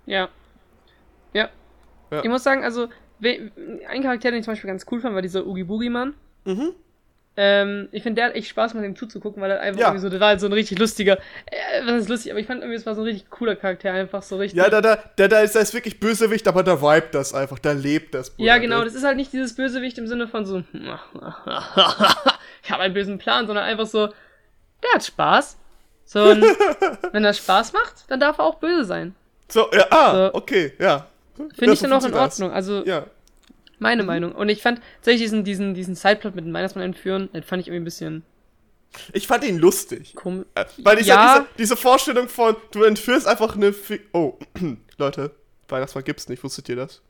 [0.06, 0.28] Ja.
[1.32, 1.50] Ja.
[2.10, 2.22] Ja.
[2.22, 2.88] Ich muss sagen, also,
[3.22, 6.14] ein Charakter, den ich zum Beispiel ganz cool fand, war dieser Oogie Boogie Mann.
[6.44, 6.74] Mhm.
[7.34, 9.86] Ähm, ich finde, der hat echt Spaß mit dem zuzugucken, weil er einfach Ja.
[9.88, 11.16] irgendwie so, der war halt so ein richtig lustiger,
[11.46, 13.90] äh, was ist lustig, aber ich fand irgendwie, es war so ein richtig cooler Charakter,
[13.90, 14.58] einfach so richtig.
[14.58, 17.58] Ja, da, da, da, da ist, da ist wirklich Bösewicht, aber da vibe das einfach,
[17.58, 18.30] da lebt das.
[18.30, 18.46] Bruder.
[18.48, 20.62] Ja, genau, das ist halt nicht dieses Bösewicht im Sinne von so,
[22.62, 24.08] ich habe einen bösen Plan, sondern einfach so,
[24.82, 25.56] der hat Spaß.
[26.04, 26.42] So, und
[27.12, 29.14] wenn er Spaß macht, dann darf er auch böse sein.
[29.48, 30.34] So, ja, ah, So.
[30.34, 31.06] okay, ja.
[31.56, 32.52] Finde ich dann auch in Ordnung.
[32.52, 33.04] Also, Ja.
[33.82, 34.32] Meine Meinung.
[34.32, 37.68] Und ich fand tatsächlich diesen, diesen, diesen Sideplot mit dem Weihnachtsmann entführen, den fand ich
[37.68, 38.22] irgendwie ein bisschen
[39.12, 40.14] Ich fand ihn lustig.
[40.14, 40.46] komisch.
[40.54, 41.34] Äh, Weil dieser, Ja.
[41.40, 43.72] diese, diese Vorstellung von, du entführst einfach eine.
[43.72, 44.38] Fi oh,
[44.98, 45.32] Leute,
[45.68, 47.02] Weihnachtsmann gibt's nicht, wusstet ihr das?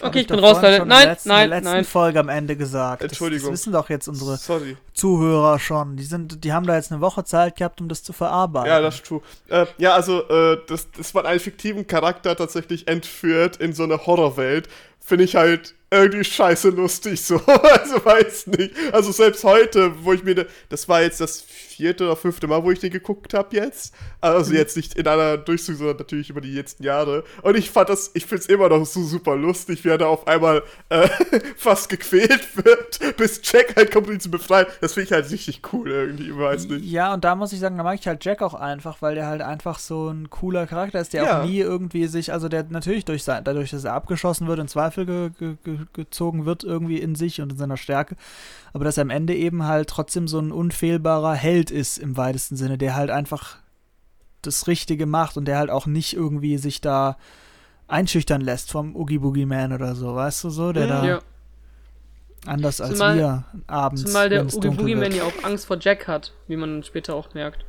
[0.00, 0.86] Hab Okay, ich bin raus, Leute.
[0.86, 1.84] Nein, letzten, nein, letzten nein.
[1.84, 3.02] Folge am Ende gesagt.
[3.02, 3.50] Das- Entschuldigung.
[3.50, 4.78] Das wissen doch jetzt unsere Sorry.
[4.94, 5.96] Zuhörer schon.
[5.96, 8.68] Die, sind, die haben da jetzt eine Woche Zeit gehabt, um das zu verarbeiten.
[8.70, 9.20] Ja, das ist true.
[9.48, 14.06] Äh, ja, also, äh, das, das man einen fiktiven Charakter tatsächlich entführt in so eine
[14.06, 14.68] Horrorwelt,
[15.04, 17.36] finde ich halt irgendwie scheiße lustig so.
[17.46, 18.72] also weiß nicht.
[18.92, 22.70] Also selbst heute, wo ich mir, das war jetzt das vierte oder fünfte Mal, wo
[22.70, 23.94] ich den geguckt habe jetzt.
[24.22, 27.24] Also jetzt nicht in einer Durchzug, sondern natürlich über die letzten Jahre.
[27.42, 30.06] Und ich fand das, ich finde es immer noch so super lustig, wie er da
[30.06, 31.08] auf einmal äh,
[31.56, 34.66] fast gequält wird, bis Jack halt kommt, ihn zu befreien.
[34.80, 36.86] Das finde ich halt richtig cool irgendwie, weiß nicht.
[36.86, 39.26] Ja, und da muss ich sagen, da mag ich halt Jack auch einfach, weil der
[39.26, 41.42] halt einfach so ein cooler Charakter ist, der Ja.
[41.42, 44.68] auch nie irgendwie sich, also der natürlich durch sein, dadurch, dass er abgeschossen wird, in
[44.92, 48.16] Zweifel ge, ge, ge, gezogen wird, irgendwie in sich und in seiner Stärke,
[48.72, 52.56] aber dass er am Ende eben halt trotzdem so ein unfehlbarer Held ist im weitesten
[52.56, 53.56] Sinne, der halt einfach
[54.42, 57.16] das Richtige macht und der halt auch nicht irgendwie sich da
[57.88, 60.88] einschüchtern lässt vom Oogie Boogie Man oder so, weißt du so, der Mhm.
[60.88, 61.18] da Ja.
[62.46, 64.94] anders als Zumal- wir abends, Zumal der Oogie Boogie.
[64.96, 67.64] Man ja auch Angst vor Jack hat, wie man später auch merkt.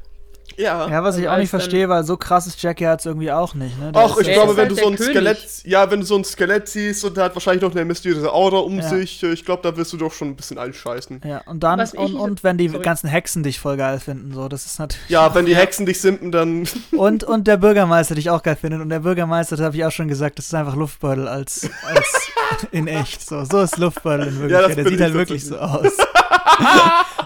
[0.56, 0.88] Ja.
[0.88, 3.56] Ja, was ich Also auch nicht verstehe, weil so krass ist Jackie jetzt irgendwie auch
[3.56, 3.92] nicht, ne?
[3.92, 5.12] Der Ach, ich glaube, wenn halt du der so ein König.
[5.16, 8.32] Skelett, ja, wenn du so ein Skelett siehst und der hat wahrscheinlich noch eine mysteriöse
[8.32, 8.88] Aura um Ja.
[8.88, 11.22] sich, äh, ich glaube, da wirst du doch schon ein bisschen einscheißen.
[11.26, 12.84] Ja, und dann, Was ich- und, und wenn die sorry.
[12.84, 15.10] ganzen Hexen dich voll geil finden, so, das ist natürlich.
[15.10, 16.68] Ja, wenn die Hexen dich simpen, dann.
[16.92, 18.80] Und, und der Bürgermeister dich auch geil findet.
[18.82, 22.30] Und der Bürgermeister, das habe ich auch schon gesagt, das ist einfach Luftbeutel als, als
[22.72, 23.28] in echt.
[23.28, 24.78] So, so ist Luftbeutel in Ja, das Wirklichkeit.
[24.78, 25.88] der bin sieht halt wirklich so aus.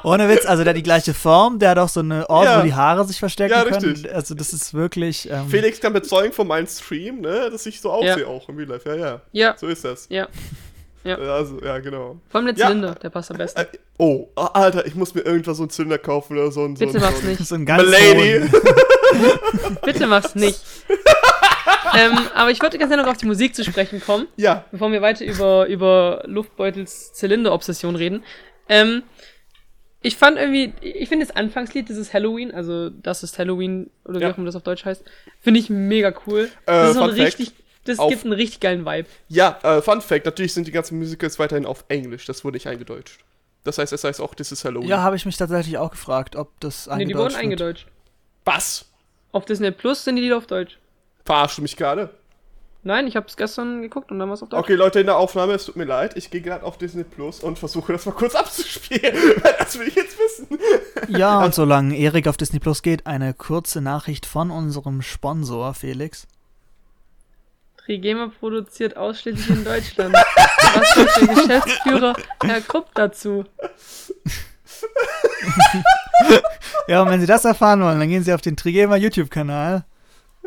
[0.04, 2.60] Ohne Witz, also der hat die gleiche Form, der hat auch so eine Ort, Ja.
[2.60, 3.84] wo die Haare sich verstecken Ja, können.
[3.86, 4.13] richtig.
[4.13, 5.30] Also das ist wirklich.
[5.30, 8.28] Ähm, Felix kann bezeugen von meinem Stream, ne, dass ich so aussehe Ja.
[8.28, 8.88] auch im Real Life.
[8.89, 9.22] Ja, ja.
[9.32, 10.08] Ja, So ist das.
[10.10, 10.28] ja.
[11.04, 11.17] Ja.
[11.17, 12.17] Äh, Also, ja, genau.
[12.30, 12.67] Vor allem der Ja.
[12.67, 13.62] Zylinder, der passt am besten.
[13.62, 13.65] Äh,
[13.98, 16.74] oh, ah, Alter, ich muss mir irgendwas so einen Zylinder kaufen oder so ein.
[16.74, 17.46] Bitte so mach's so nicht.
[17.48, 18.50] so ein ganz Milady.
[19.86, 20.60] Bitte mach's nicht.
[21.98, 24.91] ähm, aber ich wollte ganz gerne noch auf die Musik zu sprechen kommen, Ja, bevor
[24.91, 28.24] wir weiter über, über Luftbeutels Zylinder-Obsession reden.
[28.69, 29.03] Ähm,
[30.01, 34.25] ich fand irgendwie, ich finde das Anfangslied, dieses Halloween, also das ist Halloween oder wie
[34.27, 35.03] auch immer das auf Deutsch heißt,
[35.41, 36.45] finde ich mega cool.
[36.65, 37.51] Äh, das ist so ein richtig,
[37.86, 39.08] das auf- gibt einen richtig geilen Vibe.
[39.27, 42.67] Ja, äh, Fun Fact, natürlich sind die ganzen Musicals weiterhin auf Englisch, das wurde nicht
[42.67, 43.19] eingedeutscht.
[43.63, 44.88] Das heißt, es heißt auch, das ist Halloween.
[44.88, 47.43] Ja, habe ich mich tatsächlich auch gefragt, ob das Nee, die eingedeutscht wurden wird.
[47.43, 47.88] eingedeutscht.
[48.45, 48.86] Was?
[49.34, 50.77] Auf Disney Plus sind die Lieder auf Deutsch.
[51.25, 52.12] Verarschst du mich gerade?
[52.83, 54.59] Nein, ich habe es gestern geguckt und dann war es auf Deutsch.
[54.59, 57.41] Okay, Leute, in der Aufnahme, es tut mir leid, ich gehe gerade auf Disney Plus
[57.41, 59.15] und versuche das mal kurz abzuspielen.
[59.59, 60.59] Das will ich jetzt wissen.
[61.09, 66.27] Ja, und solange Erik auf Disney Plus geht, eine kurze Nachricht von unserem Sponsor, Felix.
[67.85, 70.13] Trigema produziert ausschließlich in Deutschland.
[70.13, 72.13] Was sagt der Geschäftsführer
[72.43, 73.45] Herr Krupp dazu?
[76.87, 79.85] Ja, und wenn Sie das erfahren wollen, dann gehen Sie auf den Trigema YouTube-Kanal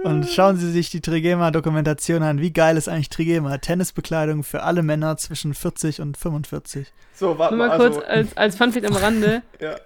[0.04, 2.40] und schauen Sie sich die Trigema-Dokumentation an.
[2.40, 3.58] Wie geil ist eigentlich Trigema?
[3.58, 6.88] Tennisbekleidung für alle Männer zwischen 40 und 45.
[7.14, 9.42] So, warte Nur mal mal, kurz also, als, als Funfact am Rande.
[9.60, 9.76] ja.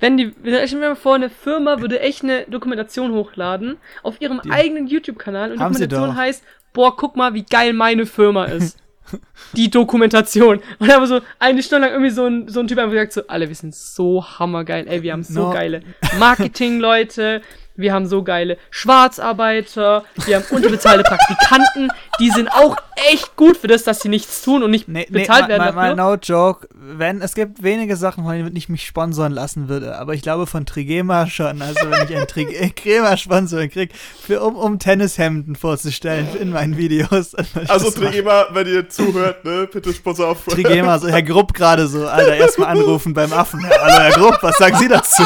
[0.00, 4.40] Wenn die, stell dir mal vor, eine Firma würde echt eine Dokumentation hochladen auf ihrem
[4.44, 8.44] Die- eigenen YouTube-Kanal und die Haben Dokumentation heißt, boah, guck mal, wie geil meine Firma
[8.44, 8.78] ist.
[9.54, 10.60] die Dokumentation.
[10.78, 13.22] Und aber so eine Stunde lang irgendwie so ein, so ein Typ einfach gesagt so,
[13.26, 15.50] alle, wir sind so hammergeil, ey, wir haben so No.
[15.50, 15.82] geile
[16.18, 17.42] Marketing-Leute,
[17.78, 22.76] wir haben so geile Schwarzarbeiter, wir haben unterbezahlte Praktikanten, die sind auch
[23.10, 25.74] echt gut für das, dass sie nichts tun und nicht Nee, nee, bezahlt mal, werden
[25.74, 26.10] mal, mal dafür.
[26.10, 26.68] no joke.
[26.74, 30.46] Wenn, es gibt wenige Sachen, von denen ich mich sponsern lassen würde, aber ich glaube
[30.46, 31.62] von Trigema schon.
[31.62, 37.34] Also wenn ich einen Trigema-Sponsor kriege, für, um, um Tennishemden vorzustellen in meinen Videos.
[37.68, 38.02] Also, machen.
[38.02, 40.44] Trigema, wenn ihr zuhört, ne, bitte Sponsor auf.
[40.46, 43.64] Trigema, so Herr Grupp gerade so, Alter, erstmal anrufen beim Affen.
[43.68, 45.22] Hallo Herr Grupp, was sagen Sie dazu?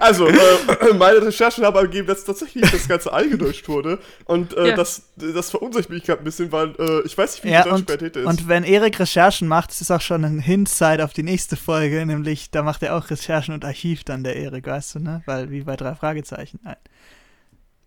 [0.00, 0.34] Also, äh,
[0.98, 3.98] meine Recherchen haben ergeben, dass tatsächlich das Ganze eingedeutscht wurde.
[4.24, 4.76] Und äh, Ja.
[4.76, 7.70] das, das verunsichert mich gerade ein bisschen, weil äh, ich weiß nicht, wie Ja, die
[7.70, 8.26] und, Deutschqualität ist.
[8.26, 12.04] und wenn Erik Recherchen macht, ist es auch schon ein Hint-Side auf die nächste Folge,
[12.06, 15.22] nämlich da macht er auch Recherchen und Archiv dann, der Erik, weißt du, ne?
[15.26, 16.60] Weil, wie bei drei Fragezeichen.
[16.62, 16.76] Nein.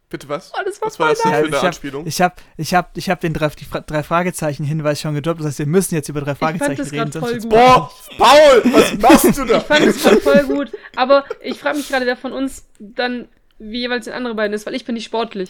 [0.10, 0.54] Bitte was?
[0.56, 2.08] Oh, das war was war das denn für ich eine hab- Anspielung?
[2.08, 3.50] Ich habe ich hab, ich hab den drei,
[3.86, 7.50] drei Fragezeichen-Hinweis schon gedroppt, das heißt, wir müssen jetzt über drei fand Fragezeichen das reden.
[7.50, 9.58] Boah, Paul, was machst du da?
[9.58, 13.28] Ich fand es gerade voll gut, aber ich frage mich gerade, wer von uns dann
[13.60, 15.50] wie jeweils den anderen beiden ist, weil ich bin nicht sportlich.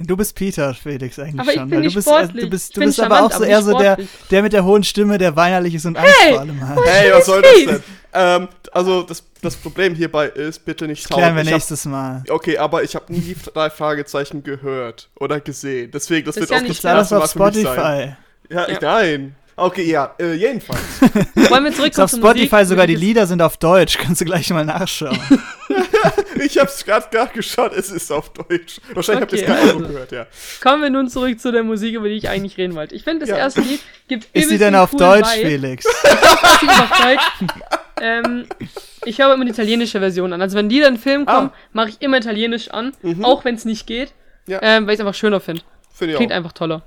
[0.00, 1.68] Du bist Peter, Felix, eigentlich Aber ich schon.
[1.68, 2.44] bin weil nicht du bist, sportlich.
[2.44, 3.98] du bist, Ich du bin bist aber charmant, auch so eher so der,
[4.30, 6.32] der mit der hohen Stimme, der weinerlich ist und Angst Hey!
[6.34, 6.78] vor allem hat.
[6.86, 7.82] Hey, was soll das denn?
[8.14, 12.22] Ähm, also, das, das Problem hierbei ist, bitte nicht Klären wir Ich hab- nächstes Mal.
[12.28, 15.90] Okay, aber ich habe nie drei Fragezeichen gehört oder gesehen.
[15.92, 17.64] Deswegen, das, Das wird auch nicht das Das auf für mich sein.
[17.64, 18.16] Spotify.
[18.50, 18.78] Ja, Ja.
[18.80, 19.34] nein.
[19.60, 20.80] Okay, ja, äh, jedenfalls.
[21.50, 22.68] Wollen wir Ist zurückkommen auf Spotify Musik?
[22.68, 25.18] sogar die Lieder sind auf Deutsch, kannst du gleich mal nachschauen.
[26.44, 28.80] ich hab's gerade gar geschaut, es ist auf Deutsch.
[28.94, 29.78] Wahrscheinlich habt ihr Okay, es gerade also.
[29.80, 30.26] noch gehört, ja.
[30.62, 32.94] Kommen wir nun zurück zu der Musik, über die ich eigentlich reden wollte.
[32.94, 33.36] Ich finde, das Ja.
[33.38, 35.48] erste Lied gibt Ist übelst denn auf Deutsch, Vibe.
[35.48, 35.84] Felix?
[36.04, 36.12] Das
[36.62, 37.52] ist auf Deutsch.
[38.00, 38.46] Ähm,
[39.04, 40.40] ich höre immer die italienische Version an.
[40.42, 41.54] Also wenn in den Film kommen, Ah.
[41.72, 43.24] mache ich immer italienisch an, Mhm.
[43.24, 44.12] auch wenn es nicht geht,
[44.46, 44.58] Ja.
[44.62, 45.62] ähm, weil ich es einfach schöner finde.
[46.00, 46.36] Ich Klingt auch.
[46.36, 46.82] einfach toller.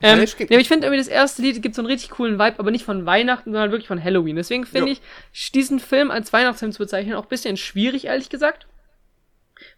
[0.00, 2.58] Ähm, Ja, nee, ich finde irgendwie, das erste Lied gibt so einen richtig coolen Vibe,
[2.58, 4.36] aber nicht von Weihnachten, sondern wirklich von Halloween.
[4.36, 4.98] Deswegen finde Ja.
[5.32, 8.66] ich, diesen Film als Weihnachtsfilm zu bezeichnen, auch ein bisschen schwierig, ehrlich gesagt.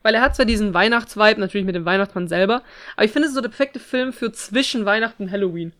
[0.02, 2.62] Weil er hat zwar diesen Weihnachtsvibe, natürlich mit dem Weihnachtsmann selber,
[2.96, 5.72] aber ich finde, es so der perfekte Film für zwischen Weihnachten und Halloween.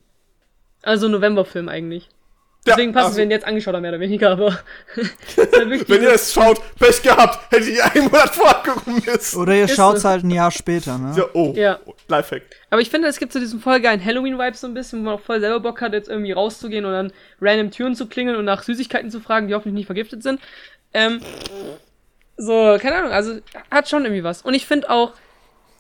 [0.82, 2.08] Also Novemberfilm eigentlich.
[2.68, 4.52] Deswegen passt es, also, wenn ihr jetzt angeschaut habt, mehr oder weniger, aber.
[4.96, 9.40] halt Wenn ihr es schaut, Pech gehabt, hätte ich einen Monat vorher gucken müssen.
[9.40, 10.04] Oder ihr Ist schaut es.
[10.04, 11.14] halt ein Jahr später, ne?
[11.16, 11.78] Ja, oh, Ja.
[12.08, 12.42] Lifehack.
[12.70, 15.14] Aber ich finde, es gibt so diesen voll geilen Halloween-Vibe so ein bisschen, wo man
[15.14, 18.44] auch voll selber Bock hat, jetzt irgendwie rauszugehen und dann random Türen zu klingeln und
[18.44, 20.40] nach Süßigkeiten zu fragen, die hoffentlich nicht vergiftet sind.
[20.94, 21.20] Ähm,
[22.36, 24.42] so, keine Ahnung, also hat schon irgendwie was.
[24.42, 25.12] Und ich finde auch,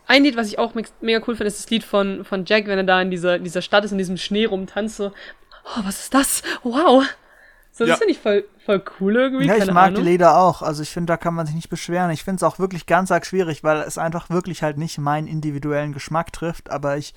[0.08, 0.72] ein Lied, was ich auch
[1.02, 3.60] mega cool finde, ist das Lied von, von Jack, wenn er da in dieser, dieser
[3.60, 4.96] Stadt ist, in diesem Schnee rumtanzt.
[4.96, 5.12] So,
[5.76, 6.42] oh, was ist das?
[6.62, 7.04] Wow!
[7.72, 7.96] So, das Ja.
[7.96, 9.46] finde ich voll, voll cool irgendwie.
[9.46, 10.02] Ja, ich keine mag Ahnung.
[10.02, 10.62] die Lieder auch.
[10.62, 12.10] Also ich finde, da kann man sich nicht beschweren.
[12.10, 15.28] Ich finde es auch wirklich ganz arg schwierig, weil es einfach wirklich halt nicht meinen
[15.28, 17.14] individuellen Geschmack trifft, aber ich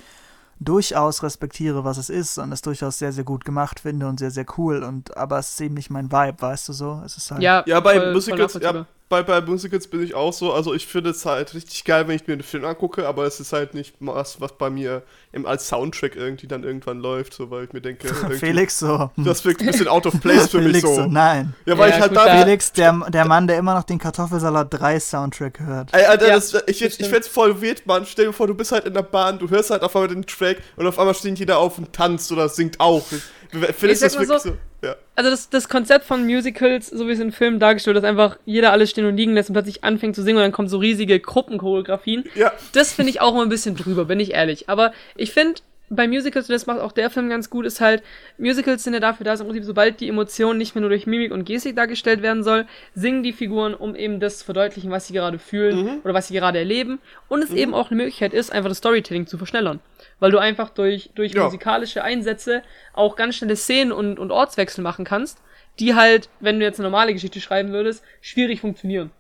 [0.60, 4.30] durchaus respektiere, was es ist und es durchaus sehr, sehr gut gemacht finde und sehr,
[4.30, 4.84] sehr cool.
[4.84, 7.02] Und aber es ist eben nicht mein Vibe, weißt du so?
[7.04, 7.42] Es ist halt.
[7.42, 10.54] Ja, Ja, bei voll- voll Musicals, ja, bei, bei Musicals bin ich auch so.
[10.54, 13.42] Also ich finde es halt richtig geil, wenn ich mir den Film angucke, aber es
[13.42, 17.52] ist halt nicht was, was bei mir im, als Soundtrack irgendwie dann irgendwann läuft, so
[17.52, 19.12] weil ich mir denke, irgendwie, Felix so.
[19.18, 20.96] das wirkt ein bisschen out of place für mich Felix so.
[20.96, 21.06] so.
[21.08, 21.54] Nein.
[21.66, 22.40] Ja, weil Ja, ich halt da.
[22.44, 25.90] Felix, der, der Mann, der immer noch den Kartoffelsalat 3 Soundtrack hört.
[25.94, 28.06] Ey, Alter, Ja, das, ich, ich, ich find's voll weird, Mann.
[28.06, 30.26] Stell dir vor, du bist halt in der Bahn, du hörst halt auf einmal den
[30.26, 33.04] Track und auf einmal steht jeder auf und tanzt oder singt auch.
[33.52, 34.58] Findest du sag das mal wirklich so, so?
[34.84, 34.96] Ja.
[35.16, 38.38] also das, das Konzept von Musicals, so wie es in Filmen dargestellt wird, dass einfach
[38.46, 40.78] jeder alles stehen und liegen lässt und plötzlich anfängt zu singen und dann kommen so
[40.80, 42.26] riesige Gruppenchoreografien.
[42.36, 42.52] Ja.
[42.74, 44.70] Das finde ich auch immer ein bisschen drüber, bin ich ehrlich.
[44.70, 45.62] Aber ich finde,
[45.94, 48.02] bei Musicals, und das macht auch der Film ganz gut, ist halt,
[48.38, 51.06] Musicals sind ja dafür da, dass im Prinzip, sobald die Emotion nicht mehr nur durch
[51.06, 52.66] Mimik und Gestik dargestellt werden soll,
[52.96, 55.90] singen die Figuren, um eben das zu verdeutlichen, was sie gerade fühlen Mhm.
[56.06, 57.00] oder was sie gerade erleben.
[57.28, 59.82] Und es eben auch eine Möglichkeit ist, einfach das Storytelling zu verschnellern.
[60.22, 61.44] Weil du einfach durch, durch Ja.
[61.44, 65.42] musikalische Einsätze auch ganz schnelle Szenen und, und Ortswechsel machen kannst,
[65.80, 69.12] die halt, wenn du jetzt eine normale Geschichte schreiben würdest, schwierig funktionieren.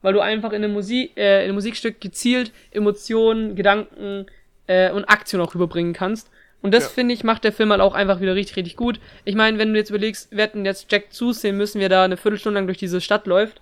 [0.00, 4.26] Weil du einfach in einem, Musik, äh, in einem Musikstück gezielt Emotionen, Gedanken
[4.66, 6.30] äh, und Aktion auch rüberbringen kannst.
[6.62, 6.90] Und das, Ja.
[6.90, 9.00] finde ich, macht der Film halt auch einfach wieder richtig, richtig gut.
[9.24, 12.04] Ich meine, wenn du jetzt überlegst, wir hätten jetzt Jack zusehen müssen, wie er da
[12.04, 13.60] eine Viertelstunde lang durch diese Stadt läuft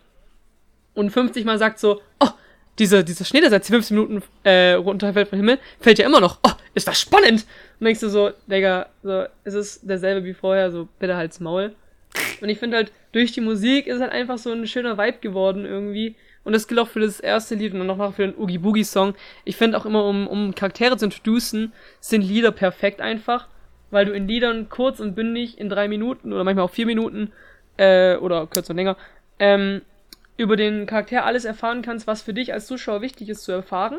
[0.94, 2.28] und 50 Mal sagt so, oh,
[2.78, 6.38] dieser, dieser Schnee, der seit 15 Minuten äh, runterfällt vom Himmel, fällt ja immer noch.
[6.42, 7.46] Oh, ist das spannend!
[7.78, 11.74] Und denkst du so, Digga, so, es ist derselbe wie vorher, so bitte halt's Maul.
[12.40, 15.64] Und ich finde halt, durch die Musik ist halt einfach so ein schöner Vibe geworden
[15.64, 16.14] irgendwie.
[16.44, 18.84] Und das gilt auch für das erste Lied und dann noch für den Oogie Boogie
[18.84, 19.14] Song.
[19.44, 23.48] Ich finde auch immer, um, um Charaktere zu introducen, sind Lieder perfekt einfach.
[23.90, 27.32] Weil du in Liedern kurz und bündig in drei Minuten oder manchmal auch vier Minuten,
[27.76, 28.96] äh, oder kürzer und länger,
[29.38, 29.82] ähm,
[30.36, 33.98] über den Charakter alles erfahren kannst, was für dich als Zuschauer wichtig ist zu erfahren.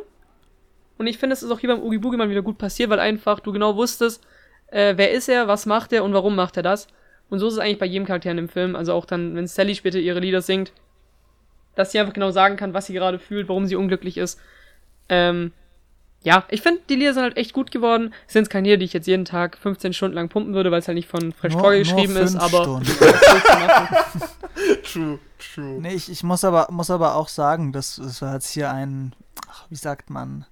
[0.97, 3.00] Und ich finde, das ist auch hier beim Oogie Boogie mal wieder gut passiert, weil
[3.00, 4.26] einfach du genau wusstest,
[4.67, 6.88] äh, wer ist er, was macht er und warum macht er das.
[7.30, 8.76] Und so ist es eigentlich bei jedem Charakter in dem Film.
[8.76, 10.71] Also auch dann, wenn Sally später ihre Lieder singt,
[11.76, 14.39] dass sie einfach genau sagen kann, was sie gerade fühlt, warum sie unglücklich ist.
[15.10, 15.52] Ähm,
[16.23, 18.13] ja, ich finde, die Lieder sind halt echt gut geworden.
[18.26, 20.80] Es sind keine Lieder, die ich jetzt jeden Tag 15 Stunden lang pumpen würde, weil
[20.80, 22.60] es halt nicht von Fresh nur geschrieben ist, aber?
[24.84, 25.80] True, true.
[25.80, 29.15] Nee, ich, ich muss, aber, muss aber auch sagen, das, das war jetzt hier ein,
[29.50, 30.45] ach, wie sagt man,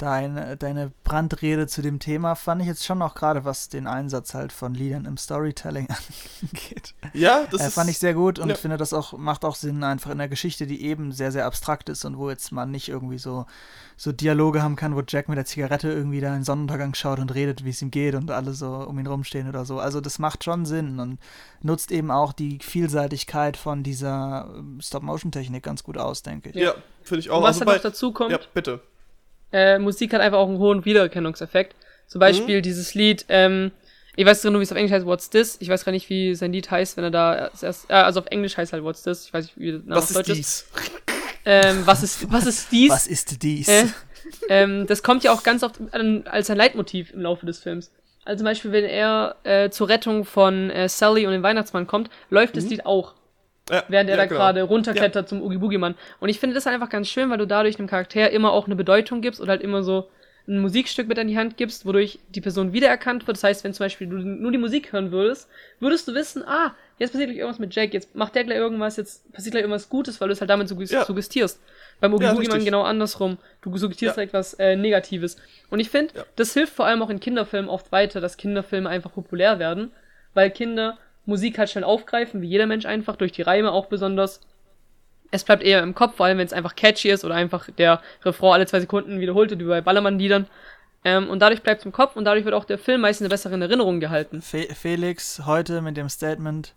[0.00, 4.34] deine, deine Brandrede zu dem Thema fand ich jetzt schon auch gerade, was den Einsatz
[4.34, 5.88] halt von Liedern im Storytelling
[6.42, 6.94] angeht.
[7.12, 7.74] Ja, das äh, ist.
[7.74, 8.54] fand ich sehr gut und ja.
[8.54, 11.88] finde das auch, macht auch Sinn einfach in der Geschichte, die eben sehr, sehr abstrakt
[11.88, 13.46] ist und wo jetzt man nicht irgendwie so,
[13.96, 17.18] so Dialoge haben kann, wo Jack mit der Zigarette irgendwie da in den Sonnenuntergang schaut
[17.18, 19.78] und redet, wie es ihm geht und alle so um ihn rumstehen oder so.
[19.78, 21.18] Also das macht schon Sinn und
[21.62, 26.56] nutzt eben auch die Vielseitigkeit von dieser ähm, Stop-Motion-Technik ganz gut aus, denke ich.
[26.56, 27.38] Ja, finde ich auch.
[27.38, 28.80] Und was Also halt noch dazu kommt, ja, bitte.
[29.52, 31.74] Äh, Musik hat einfach auch einen hohen Wiedererkennungseffekt.
[32.06, 32.62] Zum Beispiel Mhm.
[32.62, 33.70] dieses Lied, ähm,
[34.16, 35.56] ich weiß nur, wie es auf Englisch heißt, What's This?
[35.60, 38.26] Ich weiß gar nicht, wie sein Lied heißt, wenn er da erst, äh, also auf
[38.26, 39.26] Englisch heißt halt What's This?
[39.26, 40.36] Ich weiß nicht, wie der Name Was auf ist Deutsch ist.
[40.36, 40.64] dies?
[41.46, 42.90] Ähm, was ist, was ist dies?
[42.90, 43.68] Was ist dies?
[43.68, 43.86] Äh,
[44.48, 47.90] ähm, das kommt ja auch ganz oft an, als ein Leitmotiv im Laufe des Films.
[48.24, 52.10] Also zum Beispiel, wenn er äh, zur Rettung von äh, Sally und dem Weihnachtsmann kommt,
[52.28, 53.14] läuft das Lied auch,
[53.70, 54.38] Ja, während er ja, da genau.
[54.40, 55.94] gerade runterklettert zum Oogie Boogie Mann.
[56.18, 58.76] Und ich finde das einfach ganz schön, weil du dadurch einem Charakter immer auch eine
[58.76, 60.08] Bedeutung gibst oder halt immer so
[60.48, 63.36] ein Musikstück mit an die Hand gibst, wodurch die Person wiedererkannt wird.
[63.36, 66.74] Das heißt, wenn zum Beispiel du nur die Musik hören würdest, würdest du wissen, ah,
[66.98, 69.88] jetzt passiert gleich irgendwas mit Jack, jetzt macht der gleich irgendwas, jetzt passiert gleich irgendwas
[69.88, 71.04] Gutes, weil du es halt damit suggest Ja.
[71.04, 71.60] suggestierst.
[72.00, 73.38] Beim Oogie Ja, Boogie Mann genau andersrum.
[73.62, 74.22] Du suggestierst Ja.
[74.22, 75.36] etwas äh, Negatives.
[75.68, 76.24] Und ich finde, Ja.
[76.36, 79.92] das hilft vor allem auch in Kinderfilmen oft weiter, dass Kinderfilme einfach populär werden,
[80.34, 80.98] weil Kinder
[81.30, 84.40] Musik halt schnell aufgreifen, wie jeder Mensch einfach, durch die Reime auch besonders.
[85.30, 88.02] Es bleibt eher im Kopf, vor allem wenn es einfach catchy ist oder einfach der
[88.24, 90.46] Refrain alle zwei Sekunden wiederholt wird, wie bei Ballermann-Liedern.
[91.04, 93.24] Ähm, und dadurch bleibt es im Kopf und dadurch wird auch der Film meist in
[93.24, 94.42] einer besseren Erinnerung gehalten.
[94.42, 96.74] Fe Felix heute mit dem Statement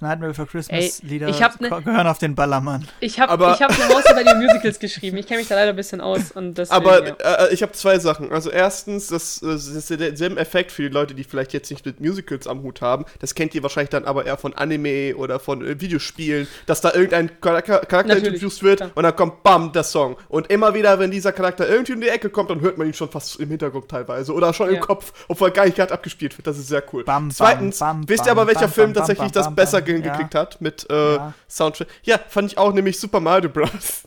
[0.00, 2.86] Nightmare Before Christmas Ey, Lieder ich hab ne- gehören auf den Ballermann.
[3.00, 5.16] Ich habe hab eine bei den Musicals geschrieben.
[5.18, 7.14] Ich kenne mich da leider ein bisschen aus und deswegen, Aber ja.
[7.46, 8.32] äh, ich habe zwei Sachen.
[8.32, 11.84] Also erstens, das, äh, das ist derselbe Effekt für die Leute, die vielleicht jetzt nicht
[11.86, 13.04] mit Musicals am Hut haben.
[13.20, 16.92] Das kennt ihr wahrscheinlich dann aber eher von Anime oder von äh, Videospielen, dass da
[16.92, 18.90] irgendein Charakter, Charakter Natürlich, introduced wird klar.
[18.94, 20.16] und dann kommt BAM, der Song.
[20.28, 22.94] Und immer wieder, wenn dieser Charakter irgendwie um die Ecke kommt, dann hört man ihn
[22.94, 24.76] schon fast im Hintergrund teilweise oder schon Ja.
[24.76, 26.46] im Kopf, obwohl er gar nicht gerade abgespielt wird.
[26.46, 27.04] Das ist sehr cool.
[27.04, 29.46] Bam, bam, Zweitens, bam, wisst ihr bam, aber, welcher bam, Film bam, tatsächlich bam, das
[29.46, 30.40] bam, besser hingekriegt Ja.
[30.40, 31.34] hat mit äh, Ja.
[31.48, 31.88] Soundtrack?
[32.02, 34.02] Ja, fand ich auch, nämlich Super Mario Bros.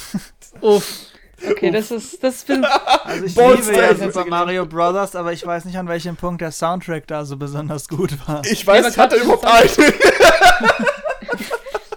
[0.60, 0.86] Uff.
[1.50, 2.68] Okay, das ist, das finde
[3.04, 6.40] Also ich Monster liebe ja Super Mario Brothers, aber ich weiß nicht, an welchem Punkt
[6.40, 8.42] der Soundtrack da so besonders gut war.
[8.46, 9.68] Ich weiß, hat er gerade überhaupt einen?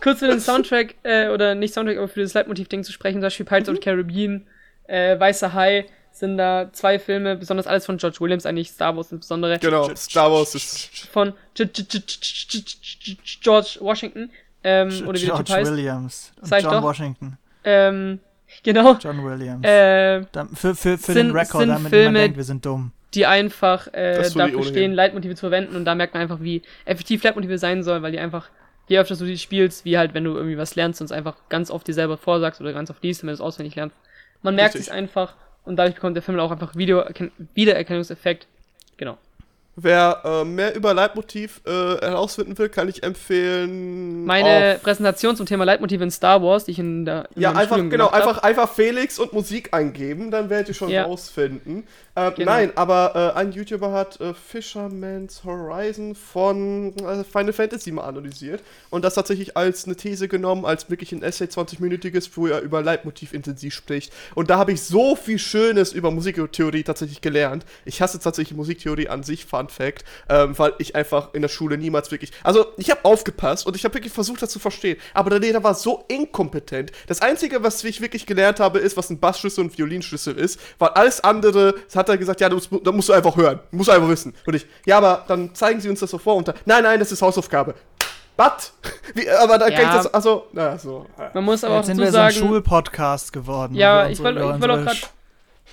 [0.04, 3.22] kurz für den Soundtrack, äh, oder nicht Soundtrack, aber für das Leitmotiv-Ding zu sprechen, zum
[3.24, 3.74] Beispiel Pirates Mhm.
[3.74, 4.48] of the Caribbean,
[4.88, 5.86] äh, Weißer Hai,
[6.20, 10.32] sind da zwei Filme, besonders alles von George Williams, eigentlich Star Wars insbesondere, Genau, Star
[10.32, 11.08] Wars ist.
[11.12, 11.34] von
[13.42, 14.30] George Washington,
[14.64, 15.72] ähm, oder wie George heißt.
[15.72, 16.32] Williams.
[16.42, 16.84] Und Sag ich John doch.
[16.84, 17.38] Washington.
[17.64, 18.20] Ähm,
[18.64, 19.66] genau, John Williams.
[19.66, 22.92] äh, Da, für für, für sind- den Rekord, damit Filme, denkt, wir sind dumm.
[23.14, 27.24] die einfach äh, dafür stehen, Leitmotive zu verwenden und da merkt man einfach, wie effektiv
[27.24, 28.50] Leitmotive sein sollen, weil die einfach,
[28.88, 31.36] je öfter du die spielst, wie halt, wenn du irgendwie was lernst und es einfach
[31.50, 33.96] ganz oft dir selber vorsagst oder ganz oft liest, damit du es auswendig lernst.
[34.44, 34.90] Man merkt Richtig.
[34.90, 35.34] es einfach
[35.68, 37.04] und dadurch bekommt der Film auch einfach Video
[37.54, 38.48] Wiedererkennungseffekt.
[38.96, 39.18] Genau.
[39.80, 44.26] Wer äh, mehr über Leitmotiv äh, herausfinden will, kann ich empfehlen.
[44.26, 47.66] Meine Präsentation zum Thema Leitmotive in Star Wars, die ich in der in Ja, einfach,
[47.76, 48.14] Studium genau, hab.
[48.16, 51.04] einfach, einfach Felix und Musik eingeben, dann werdet ihr schon Ja.
[51.04, 51.84] rausfinden.
[52.16, 52.52] Äh, Genau.
[52.52, 58.64] Nein, aber äh, ein YouTuber hat äh, Fisherman's Horizon von äh, Final Fantasy mal analysiert
[58.90, 62.82] und das tatsächlich als eine These genommen, als wirklich ein Essay 20-minütiges, wo er über
[62.82, 64.12] Leitmotiv intensiv spricht.
[64.34, 67.66] Und da habe ich so viel Schönes über Musiktheorie tatsächlich gelernt.
[67.86, 71.78] Ich hasse tatsächlich Musiktheorie an sich, Fun Fact, ähm, weil ich einfach in der Schule
[71.78, 72.32] niemals wirklich.
[72.44, 74.98] Also, ich habe aufgepasst und ich habe wirklich versucht, das zu verstehen.
[75.14, 76.92] Aber der Lehrer war so inkompetent.
[77.08, 80.60] Das Einzige, was ich wirklich gelernt habe, ist, was ein Bassschlüssel und ein Violinschlüssel ist.
[80.80, 83.60] Weil alles andere, das hat er gesagt, ja, das, da musst du einfach hören.
[83.72, 84.34] Musst du einfach wissen.
[84.46, 86.36] Und ich, ja, aber dann zeigen Sie uns das so vor.
[86.36, 87.76] Und dann, nein, nein, das ist Hausaufgabe.
[88.36, 88.74] Was?
[89.16, 89.76] Wie, aber da Ja.
[89.80, 90.14] kann ich das.
[90.14, 91.06] Also, na, so.
[91.34, 93.74] Man muss aber auch Jetzt sind dazu wir so ein sagen, Schulpodcast geworden.
[93.76, 94.98] wo Ja, ich über ich wollt auch gerade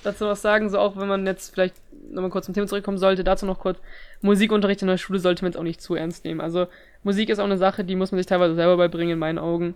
[0.03, 1.75] dazu was sagen, so auch wenn man jetzt vielleicht
[2.11, 3.79] nochmal kurz zum Thema zurückkommen sollte, dazu noch kurz,
[4.21, 6.41] Musikunterricht in der Schule sollte man jetzt auch nicht zu ernst nehmen.
[6.41, 6.67] Also
[7.03, 9.75] Musik ist auch eine Sache, die muss man sich teilweise selber beibringen, in meinen Augen.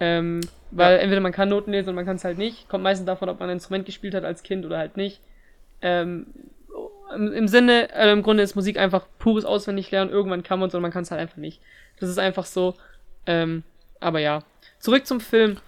[0.00, 0.40] Ähm,
[0.70, 2.68] weil entweder man kann Noten lesen und man kann es halt nicht.
[2.68, 5.20] Kommt meistens davon, ob man ein Instrument gespielt hat als Kind oder halt nicht.
[5.80, 6.26] Ähm,
[7.14, 10.12] im, Im Sinne, äh, im Grunde ist Musik einfach pures Auswendiglernen.
[10.12, 11.60] Irgendwann kann man es und man kann es halt einfach nicht.
[12.00, 12.74] Das ist einfach so.
[13.26, 13.62] Ähm,
[14.00, 14.40] aber ja.
[14.80, 15.58] Zurück zum Film.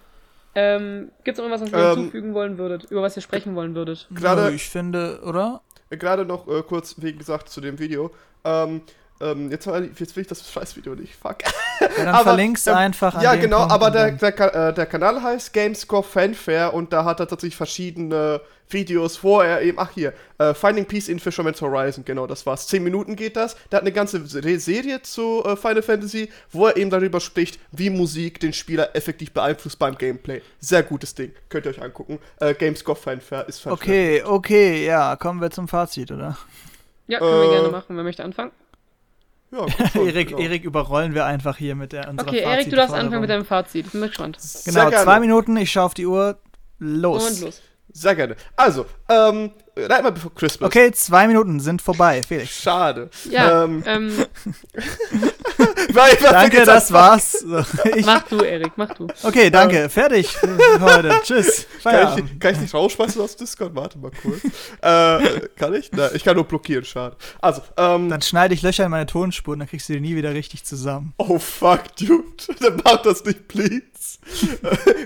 [0.55, 3.55] Ähm, Gibt es noch irgendwas, was ihr Ähm, hinzufügen wollen würdet, über was ihr sprechen
[3.55, 4.07] wollen würdet?
[4.13, 5.61] Gerade- ich finde, oder?
[5.89, 8.11] Gerade noch äh, kurz, wie gesagt, zu dem Video.
[8.43, 8.81] Ähm,
[9.21, 11.15] ähm, jetzt, war- jetzt will ich das Scheißvideo nicht.
[11.15, 11.37] Fuck.
[11.79, 14.85] Ja, dann Aber, verlinkst ähm, einfach an Ja, genau, Punkt aber der, der, äh, der
[14.85, 19.91] Kanal heißt Gamescore Fanfare und da hat er tatsächlich verschiedene Videos, wo er eben, ach
[19.93, 22.65] hier, äh, Finding Peace in Fisherman's Horizon, genau, das war's.
[22.67, 23.55] Zehn Minuten geht das.
[23.71, 27.59] Der hat eine ganze Se- Serie zu äh, Final Fantasy, wo er eben darüber spricht,
[27.71, 30.41] wie Musik den Spieler effektiv beeinflusst beim Gameplay.
[30.59, 32.17] Sehr gutes Ding, könnt ihr euch angucken.
[32.39, 33.75] Äh, Gamescore Fanfare ist Fanfare.
[33.81, 36.35] Okay, okay, ja, kommen wir zum Fazit, oder?
[37.07, 37.95] Ja, können wir gerne machen.
[37.95, 38.49] Wer möchte anfangen?
[39.55, 40.39] Ja, schon, Erik, genau.
[40.41, 43.45] Erik überrollen wir einfach hier mit der unserer Okay, Erik, du darfst anfangen mit deinem
[43.45, 43.85] Fazit.
[43.85, 44.37] Ich bin gespannt.
[44.65, 46.37] Genau, zwei Minuten, ich schaue auf die Uhr.
[46.79, 47.29] Los.
[47.29, 47.61] Und los.
[47.93, 48.35] Sehr gerne.
[48.57, 50.67] Also, ähm, Nightmare Before Christmas.
[50.67, 52.61] Okay, zwei Minuten sind vorbei, Felix.
[52.61, 53.09] Schade.
[53.29, 54.25] Ja, Ähm, ähm,
[55.95, 57.43] Weil Danke, das war's.
[57.95, 59.07] Ich, mach du, Erik, mach du.
[59.23, 61.13] okay, danke, fertig für heute.
[61.23, 61.65] Tschüss.
[61.83, 63.75] Kann ich, kann ich nicht rausschmeißen aus Discord?
[63.75, 64.43] Warte mal kurz.
[64.81, 65.91] äh, kann ich?
[65.91, 67.15] Nein, ich kann nur blockieren, schade.
[67.41, 70.33] Also, ähm, Dann schneide ich Löcher in meine Tonspuren, dann kriegst du die nie wieder
[70.33, 71.13] richtig zusammen.
[71.17, 72.23] oh fuck, dude.
[72.59, 73.81] Dann mach das nicht, please.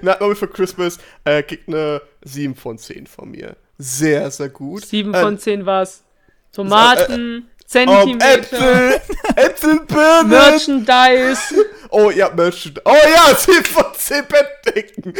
[0.02, 3.56] Nightmare Before Christmas äh, kriegt eine 7 von 10 von mir.
[3.78, 4.86] Sehr, sehr gut.
[4.86, 6.04] Sieben Äh, von zehn war's.
[6.52, 9.02] Tomaten, Um, Zentimeter, Äpfel,
[9.36, 10.30] Äpfel, Birnen.
[10.30, 11.54] Merchandise.
[11.92, 12.82] Oh ja, Merchant.
[12.84, 15.14] Oh ja, 10 von 10 Bettdecken.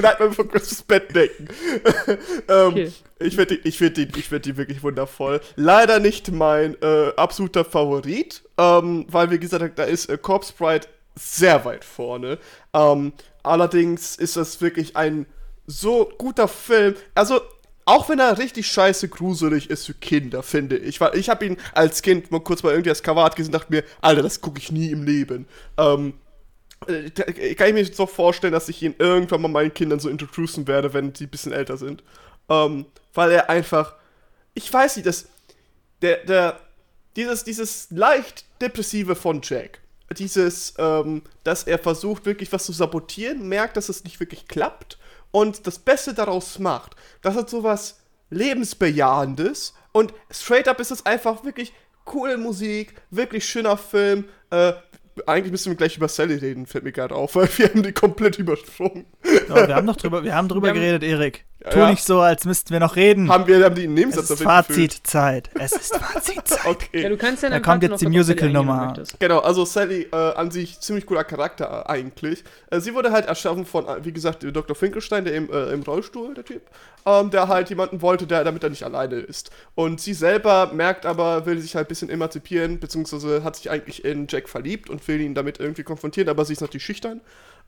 [0.00, 1.48] Nightmare Before Christmas Bettdecken.
[2.48, 2.92] ähm, Okay.
[3.20, 5.40] Ich finde die, ich find die, ich find die wirklich wundervoll.
[5.56, 10.86] Leider nicht mein äh, absoluter Favorit, ähm, weil wie gesagt, da ist äh, Corpse Bride
[11.16, 12.38] sehr weit vorne.
[12.72, 13.12] Ähm,
[13.42, 15.26] allerdings ist das wirklich ein
[15.66, 16.94] so guter Film.
[17.14, 17.40] Also,
[17.88, 21.00] auch wenn er richtig scheiße gruselig ist für Kinder, finde ich.
[21.00, 23.72] Weil ich habe ihn als Kind mal kurz mal irgendwie als Kavat gesehen und dachte
[23.72, 25.46] mir, Alter, das gucke ich nie im Leben.
[25.78, 26.12] Ähm,
[26.86, 30.10] äh, da- kann ich mir so vorstellen, dass ich ihn irgendwann mal meinen Kindern so
[30.10, 32.02] introducen werde, wenn die ein bisschen älter sind.
[32.50, 32.84] Ähm,
[33.14, 33.94] weil er einfach,
[34.54, 35.26] ich weiß nicht, das,
[36.02, 36.60] der, der,
[37.16, 39.80] dieses, dieses leicht depressive von Jack,
[40.16, 44.98] dieses, ähm, dass er versucht wirklich was zu sabotieren, merkt, dass es nicht wirklich klappt
[45.30, 46.96] und das Beste daraus macht.
[47.22, 48.00] Das hat sowas
[48.30, 51.72] lebensbejahendes und straight up ist es einfach wirklich
[52.04, 54.24] coole Musik, wirklich schöner Film.
[54.50, 54.72] Äh,
[55.26, 57.92] eigentlich müssen wir gleich über Sally reden, fällt mir gerade auf, weil wir haben die
[57.92, 59.06] komplett übersprungen.
[59.48, 61.44] Ja, wir haben doch drüber, wir haben drüber Wir haben- geredet, Erik.
[61.64, 61.90] Ja, Tu ja.
[61.90, 63.28] nicht so, als müssten wir noch reden.
[63.28, 64.92] Haben wir haben die einen es Nebensatz ist erwähnt gefühlt.
[64.92, 65.50] Fazitzeit.
[65.58, 66.58] Es ist Fazitzeit.
[66.68, 67.02] Okay.
[67.02, 68.94] Ja, du kannst ja Da in deinem kommt jetzt die Musical-Nummer.
[69.18, 72.44] Genau, also Sally äh, an sich ziemlich cooler Charakter eigentlich.
[72.70, 74.76] Äh, sie wurde halt erschaffen von, äh, wie gesagt, Dr.
[74.76, 76.62] Finkelstein, der im, äh, im Rollstuhl, der Typ,
[77.06, 79.50] ähm, der halt jemanden wollte, der damit er nicht alleine ist.
[79.74, 84.04] Und sie selber merkt aber, will sich halt ein bisschen emanzipieren, beziehungsweise hat sich eigentlich
[84.04, 87.20] in Jack verliebt und will ihn damit irgendwie konfrontieren, aber sie ist natürlich schüchtern.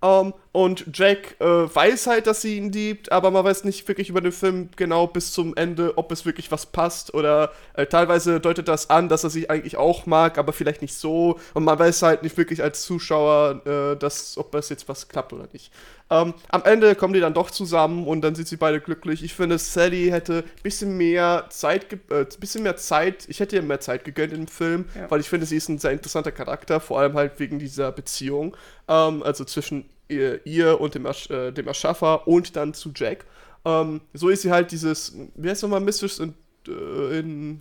[0.02, 4.08] Ähm, und Jack äh, weiß halt, dass sie ihn liebt, aber man weiß nicht wirklich
[4.08, 8.40] über den Film genau bis zum Ende, ob es wirklich was passt oder äh, teilweise
[8.40, 11.38] deutet das an, dass er sie eigentlich auch mag, aber vielleicht nicht so.
[11.54, 15.32] Und man weiß halt nicht wirklich als Zuschauer, äh, dass, ob es jetzt was klappt
[15.32, 15.70] oder nicht.
[16.10, 19.22] Ähm, am Ende kommen die dann doch zusammen und dann sind sie beide glücklich.
[19.22, 23.62] Ich finde, Sally hätte ein bisschen mehr Zeit, äh, bisschen mehr Zeit, ich hätte ihr
[23.62, 25.10] mehr Zeit gegönnt im Film, Ja.
[25.10, 28.56] weil ich finde, sie ist ein sehr interessanter Charakter, vor allem halt wegen dieser Beziehung,
[28.88, 33.24] ähm, also zwischen ihr, ihr und dem, Ersch äh, dem Erschaffer und dann zu Jack.
[33.64, 36.34] Ähm, so ist sie halt dieses, wie heißt nochmal, Mistress and
[36.66, 37.60] äh, in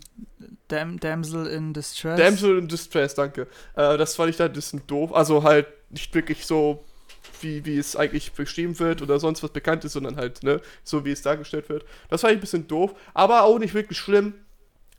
[0.70, 2.20] Dam Damsel in Distress.
[2.20, 3.44] Damsel in Distress, danke.
[3.76, 5.14] Äh, das fand ich da ein bisschen doof.
[5.14, 6.84] Also halt nicht wirklich so,
[7.42, 11.06] wie, wie es eigentlich beschrieben wird oder sonst was bekannt ist, sondern halt, ne, so
[11.06, 11.86] wie es dargestellt wird.
[12.10, 14.34] Das fand ich ein bisschen doof, aber auch nicht wirklich schlimm.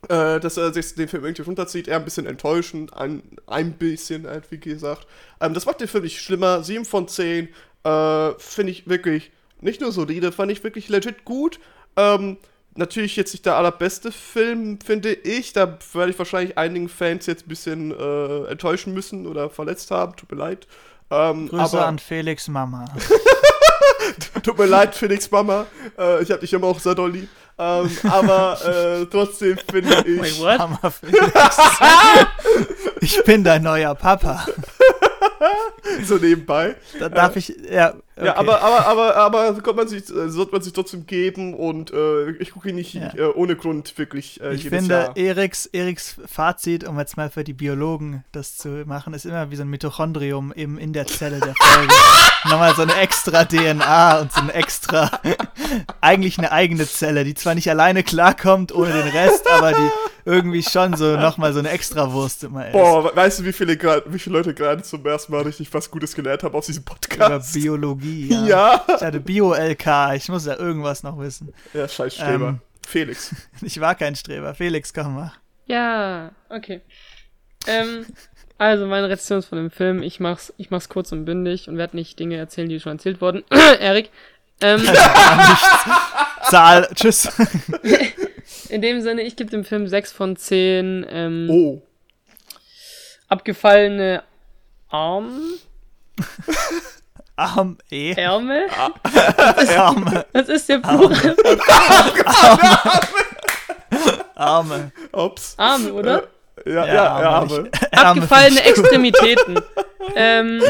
[0.09, 4.25] Äh, dass er sich den Film irgendwie runterzieht, eher ein bisschen enttäuschend, ein, ein bisschen
[4.25, 5.05] halt, wie gesagt.
[5.39, 6.63] Ähm, das macht den Film nicht schlimmer.
[6.63, 7.49] 7 von 10
[7.83, 11.59] äh, finde ich wirklich nicht nur solide, fand ich wirklich legit gut.
[11.95, 12.37] Ähm,
[12.75, 15.53] natürlich jetzt nicht der allerbeste Film, finde ich.
[15.53, 20.15] Da werde ich wahrscheinlich einigen Fans jetzt ein bisschen äh, enttäuschen müssen oder verletzt haben.
[20.15, 20.67] Tut mir leid.
[21.11, 22.85] Ähm, Grüße aber, an Felix Mama.
[24.43, 25.67] Tut mir leid, Felix Mama.
[25.97, 27.29] Äh, ich habe dich immer auch sehr doll lieb.
[27.59, 30.21] Ähm, aber äh, trotzdem finde ich.
[30.21, 30.57] Wait, what?
[30.57, 31.31] Mama Felix.
[33.01, 34.45] ich bin dein neuer Papa.
[36.03, 36.75] so nebenbei.
[36.97, 37.93] Da darf ich, ja.
[38.21, 38.27] Okay.
[38.27, 41.91] Ja, aber, aber, aber, aber kommt man sich, äh, sollte man sich trotzdem geben und
[41.91, 43.13] äh, ich gucke ihn nicht Ja.
[43.15, 45.17] äh, ohne Grund wirklich äh, Ich finde, Jahr.
[45.17, 49.55] Eriks, Eriks Fazit, um jetzt mal für die Biologen das zu machen, ist immer wie
[49.55, 51.93] so ein Mitochondrium eben in der Zelle der Folge.
[52.45, 55.09] Nochmal so eine extra DNA und so eine extra,
[56.01, 59.89] eigentlich eine eigene Zelle, die zwar nicht alleine klarkommt ohne den Rest, aber die
[60.25, 62.73] irgendwie schon so nochmal so eine Extrawurst immer ist.
[62.73, 65.73] Boah, we- weißt du, wie viele, grad- wie viele Leute gerade zum ersten Mal richtig
[65.73, 67.53] was Gutes gelernt haben aus diesem Über Podcast?
[68.11, 68.73] Biologie, ja.
[68.87, 68.95] Ja.
[68.95, 71.53] Ich hatte Bio-LK, ich muss ja irgendwas noch wissen.
[71.73, 72.47] Ja, scheiß Streber.
[72.49, 72.59] Ähm.
[72.87, 73.33] Felix.
[73.61, 74.53] Ich war kein Streber.
[74.55, 75.33] Felix, komm mal.
[75.67, 76.81] Ja, okay.
[77.67, 78.05] Ähm,
[78.57, 81.95] also meine Rezension von dem Film, ich mach's, ich mach's kurz und bündig und werde
[81.95, 83.43] nicht Dinge erzählen, die schon erzählt wurden.
[83.79, 84.09] Erik.
[84.61, 84.81] Ähm.
[86.49, 87.29] Zahl, tschüss.
[88.69, 91.81] in dem Sinne, ich gebe dem Film 6 von 10 ähm, Oh.
[93.27, 94.23] abgefallene
[94.89, 95.31] Arm,
[97.41, 98.13] Arm, E.
[98.13, 98.67] Ärmel.
[99.77, 101.59] Arme, Das ist der Plural von
[104.35, 104.91] Arme.
[105.11, 105.55] Ups.
[105.57, 106.23] Arme, oder?
[106.65, 108.63] Äh, ja, Ja, ja, Arme abgefallene.
[108.63, 109.59] Extremitäten.
[110.15, 110.61] ähm,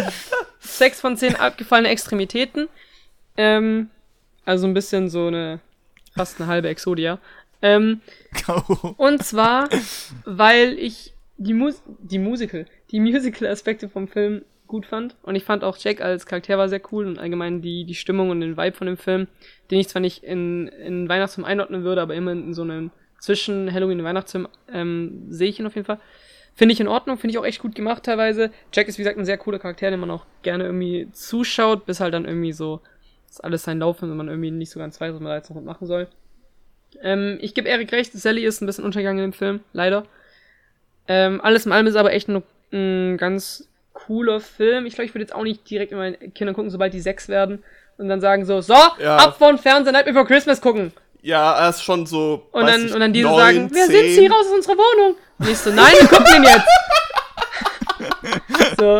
[0.60, 2.68] 6 von 10 abgefallene Extremitäten.
[3.38, 3.90] Ähm,
[4.46, 5.60] also ein bisschen so eine,
[6.16, 7.20] fast eine halbe Exodia.
[7.62, 8.02] Ähm,
[8.48, 8.94] Oh.
[8.98, 9.68] und zwar,
[10.26, 15.16] weil ich die, Mus die Musical, die Musical-Aspekte vom Film gut fand.
[15.22, 18.32] Und ich fand auch Jack als Charakter war sehr cool und allgemein die, die Stimmung
[18.32, 19.28] und den Vibe von dem Film,
[19.70, 23.72] den ich zwar nicht in, in Weihnachtsfilm einordnen würde, aber immer in so einem zwischen
[23.72, 26.00] Halloween und Weihnachtsfilm ähm, sehe ich ihn auf jeden Fall.
[26.56, 28.52] Finde ich in Ordnung, finde ich auch echt gut gemacht teilweise.
[28.74, 32.00] Jack ist wie gesagt ein sehr cooler Charakter, den man auch gerne irgendwie zuschaut, bis
[32.00, 32.82] halt dann irgendwie so
[33.28, 35.50] das alles seinen Lauf und man irgendwie nicht so ganz weiß, was man da jetzt
[35.50, 36.08] noch machen soll.
[37.02, 40.06] Ähm, ich gebe Erik recht, Sally ist ein bisschen untergegangen im Film, leider.
[41.08, 42.44] Ähm, alles in allem ist aber echt ein,
[42.74, 44.86] ein ganz cooler Film.
[44.86, 47.28] Ich glaube, ich würde jetzt auch nicht direkt mit meinen Kindern gucken, sobald die sechs
[47.30, 47.64] werden
[47.98, 49.18] und dann sagen so, so, Ja.
[49.18, 50.92] ab von Fernseher Night Before Christmas gucken.
[51.22, 52.48] Ja, er ist schon so.
[52.52, 55.16] Und dann, nicht, und dann diese neun, sagen, wer sind sie raus aus unserer Wohnung?
[55.38, 56.66] Und ich so, nein, wir gucken den jetzt.
[58.80, 59.00] so,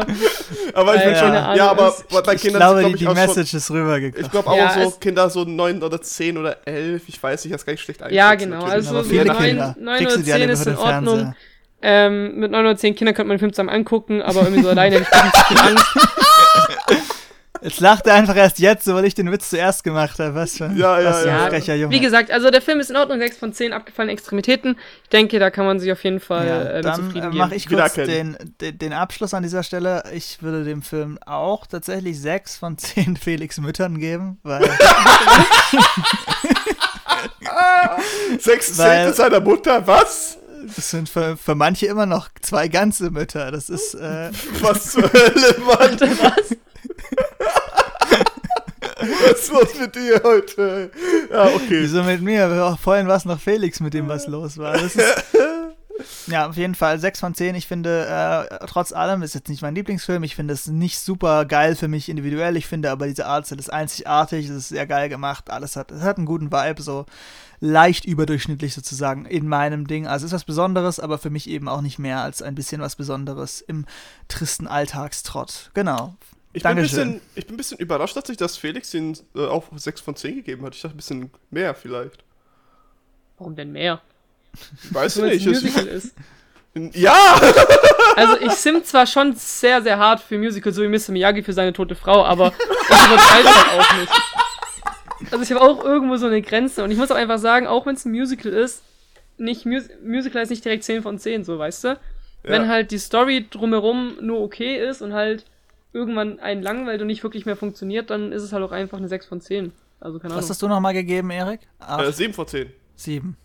[0.74, 1.32] Aber ich Äh, bin schon.
[1.32, 3.36] Ahnung, Ja, aber bei Ich Kindern glaube, sind, die, glaub die ich, auch schon.
[3.36, 4.26] Message ist rübergekommen.
[4.26, 7.04] Ich glaube auch Ja, so Kinder so neun oder zehn oder elf.
[7.08, 8.16] Ich weiß nicht, das kann ich schlecht einschätzen.
[8.18, 8.74] Ja, genau, natürlich.
[8.76, 11.18] also so viele neun- oder die alle zehn ist den in Ordnung.
[11.18, 11.36] Fernseher.
[11.82, 14.70] Ähm, mit 9 oder 10 Kindern könnte man den Film zusammen angucken, aber irgendwie so
[14.70, 15.86] alleine hätte ich nicht so viel Angst.
[17.64, 20.34] Jetzt lacht er einfach erst jetzt, weil ich den Witz zuerst gemacht habe.
[20.34, 21.48] Was für ein, Ja, ja, was ja.
[21.48, 21.94] frecher Junge.
[21.94, 24.80] Wie gesagt, also der Film ist in Ordnung, 6 von 10 abgefallene Extremitäten.
[25.04, 27.30] Ich denke, da kann man sich auf jeden Fall Ja, äh, mit dann zufrieden äh,
[27.30, 27.38] geben.
[27.38, 30.04] mache ich kurz den, den, den Abschluss an dieser Stelle.
[30.12, 34.68] Ich würde dem Film auch tatsächlich 6 von 10 Felix Müttern geben, weil
[38.40, 40.38] Sechs Weil- Zehntel seiner Mutter, was?
[40.76, 43.52] Das sind für, für manche immer noch zwei ganze Mütter.
[43.52, 46.00] Das ist, äh, Was zur Hölle, Mann?
[46.00, 46.58] Was?
[49.02, 50.92] Was ist los mit dir heute?
[51.32, 51.68] Ja, okay.
[51.70, 52.78] wieso mit mir?
[52.82, 54.74] Vorhin war es noch Felix, mit dem was los war.
[54.74, 55.00] Das ist,
[56.28, 57.56] ja, auf jeden Fall 6 von 10.
[57.56, 60.24] Ich finde, äh, trotz allem, ist jetzt nicht mein Lieblingsfilm.
[60.24, 62.58] Ich finde es nicht super geil für mich individuell.
[62.58, 64.46] Ich finde aber diese Artstyle ist einzigartig.
[64.46, 65.50] Es ist sehr geil gemacht.
[65.50, 67.06] Alles hat, es hat einen guten Vibe, so
[67.64, 70.08] leicht überdurchschnittlich sozusagen in meinem Ding.
[70.08, 72.82] Also es ist was Besonderes, aber für mich eben auch nicht mehr als ein bisschen
[72.82, 73.86] was Besonderes im
[74.28, 75.70] tristen Alltagstrott.
[75.76, 76.16] Genau.
[76.54, 79.66] Ich bin, bisschen, ich bin ein bisschen überrascht, dass sich das Felix den äh, auch
[79.74, 80.76] 6 von 10 gegeben hat.
[80.76, 82.24] Ich dachte ein bisschen mehr vielleicht.
[83.38, 84.02] Warum denn mehr?
[84.90, 85.64] Weiß wenn ich es ein nicht.
[85.76, 86.14] Musical ist.
[86.74, 87.40] Es- Ja!
[88.18, 91.14] Also ich sim zwar schon sehr, sehr hart für Musical, so wie Mr.
[91.14, 94.12] Miyagi für seine tote Frau, aber ich übertreibe halt auch nicht.
[95.30, 97.86] Also ich habe auch irgendwo so eine Grenze und ich muss auch einfach sagen, auch
[97.86, 98.84] wenn es ein Musical ist,
[99.38, 102.00] nicht Mus Musical ist nicht direkt 10 von 10, so weißt du?
[102.44, 102.68] Wenn Ja.
[102.68, 105.46] halt die Story drumherum nur okay ist und halt
[105.94, 109.08] irgendwann einen langweilt und nicht wirklich mehr funktioniert, dann ist es halt auch einfach eine
[109.08, 109.72] 6 von 10.
[110.00, 110.50] Also keine Was Ahnung.
[110.50, 111.62] hast du nochmal gegeben, Erik?
[111.88, 112.72] Äh, 7 von 10.
[112.96, 113.38] Sieben.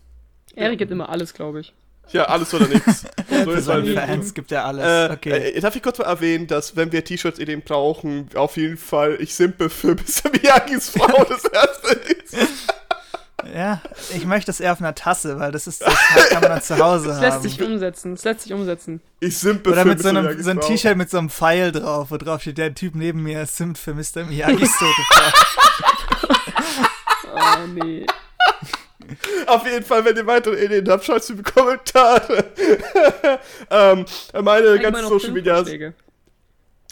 [0.55, 1.73] Erik gibt immer alles, glaube ich.
[2.11, 3.03] Ja, alles oder nichts.
[3.43, 5.09] So ist halt Fans gibt er alles.
[5.09, 5.51] Äh, okay.
[5.51, 9.35] äh, darf ich kurz mal erwähnen, dass wenn wir T-Shirts-Ideen brauchen, auf jeden Fall ich
[9.35, 10.31] simpe für Mr.
[10.31, 12.33] Miyagis Frau das erste ist.
[13.53, 13.81] ja,
[14.15, 15.93] ich möchte es eher auf einer Tasse, weil das ist, das
[16.29, 17.43] kann man dann zu Hause Das lässt haben.
[17.43, 18.15] sich umsetzen.
[18.15, 19.01] Das lässt sich umsetzen.
[19.19, 20.17] Ich simpe Oder für mit so Mr.
[20.17, 20.67] einem so ein Frau.
[20.67, 23.93] T-Shirt mit so einem Pfeil drauf, wo drauf steht, der Typ neben mir simmt für
[23.93, 24.23] Mr.
[24.27, 25.31] Miyagis tote Frau.
[27.35, 28.05] Oh, nee.
[29.47, 32.45] Auf jeden Fall, wenn ihr weitere Ideen habt, schreibt sie in die Kommentare.
[33.69, 34.05] ähm,
[34.43, 35.63] meine ganzen Social Media.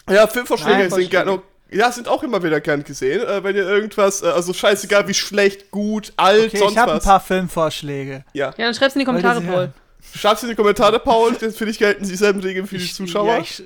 [0.08, 1.42] Ja, Filmvorschläge Nein, sind gerne.
[1.70, 3.22] Ja, sind auch immer wieder gern gesehen.
[3.26, 6.92] Äh, wenn ihr irgendwas, äh, also scheißegal wie schlecht, gut, alt, Okay, sonst ich habe
[6.92, 7.04] ein was.
[7.04, 8.24] paar Filmvorschläge.
[8.32, 8.46] ja.
[8.56, 9.50] Ja, dann schreib's in die Kommentare, Paul.
[9.54, 9.74] hören?
[10.14, 11.32] Schreibt's in die Kommentare, Paul.
[11.40, 13.34] Das finde ich gelten dieselben Regeln für die Ich- Zuschauer.
[13.34, 13.64] Ja, ich,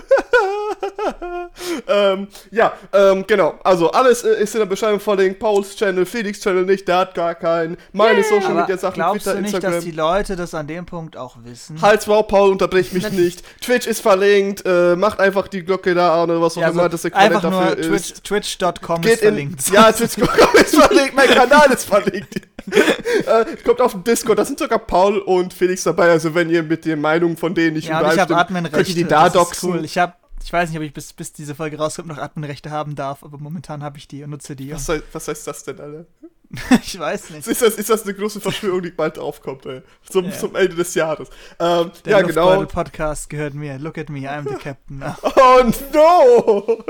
[1.88, 3.58] ähm, ja, ähm, genau.
[3.64, 5.38] Also alles äh, ist in der Beschreibung verlinkt.
[5.38, 7.76] Pauls Channel, Felix Channel nicht, der hat gar keinen.
[7.92, 9.74] Meine Social aber Media Sachen, glaubst Twitter, du nicht, Instagram.
[9.76, 11.80] dass die Leute das an dem Punkt auch wissen?
[11.82, 13.42] Halt's wow, Paul, unterbrech mich nicht.
[13.60, 16.82] Twitch ist verlinkt, äh, macht einfach die Glocke da an oder was auch Ja, immer
[16.84, 18.24] also das Äquivalent dafür ist.
[18.24, 19.68] Twitch- twitch.com Geht ist in, verlinkt.
[19.72, 22.34] ja, Twitch.com ist verlinkt, mein Kanal ist verlinkt.
[22.66, 26.62] äh, kommt auf den Discord, da sind sogar Paul und Felix dabei, also wenn ihr
[26.62, 28.94] mit den Meinungen von denen nicht Ja, und ich habe übereinstimmt, könnt ihr Adminrechte.
[28.94, 29.70] die da doxen.
[29.70, 29.84] cool.
[29.84, 32.94] Ich habe, ich weiß nicht, ob ich bis, bis diese Folge rauskommt noch Adminrechte haben
[32.94, 34.72] darf, aber momentan habe ich die und nutze die.
[34.72, 36.06] Was, heißt, was heißt das denn, Alter?
[36.82, 37.46] ich weiß nicht.
[37.46, 39.82] Ist das, ist das eine große Verschwörung, die bald aufkommt, ey?
[40.08, 40.32] Zum, Ja.
[40.32, 41.28] zum Ende des Jahres.
[41.60, 42.64] Ähm, Der ja, genau.
[42.66, 43.78] Podcast gehört mir.
[43.78, 45.14] Look at me, I'm the captain now.
[45.36, 45.62] Oh
[45.94, 46.84] no!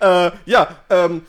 [0.00, 1.22] äh, ja, ähm,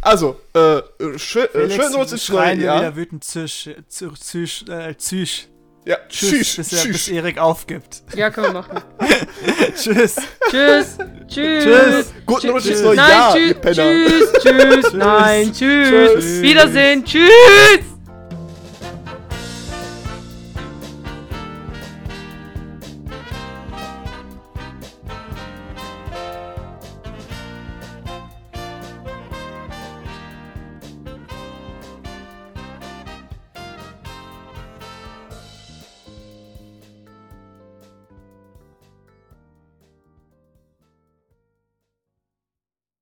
[0.00, 0.82] also, äh,
[1.18, 2.80] schön, äh, Felix, schön uns ins schreien Jahr.
[2.80, 5.48] wieder wütend Züch, äh, Züch.
[5.84, 7.08] Ja, Tschüss, tschüss, bis, er, bis tschüss.
[7.08, 8.02] Erik aufgibt.
[8.14, 8.82] Ja, können wir machen.
[9.74, 10.16] Tschüss.
[10.50, 10.98] Tschüss.
[11.28, 11.64] Tschüss.
[11.64, 12.12] Tschüss.
[12.26, 13.60] Guten Rutsch ins neue Nein, Jahr, ihr tschüss.
[13.62, 14.08] Penner.
[14.08, 14.32] Tschüss.
[14.42, 14.92] Tschüss.
[14.92, 15.88] Nein, tschüss.
[15.88, 16.42] Tschüss.
[16.42, 17.04] Wiedersehen.
[17.06, 17.87] Tschüss.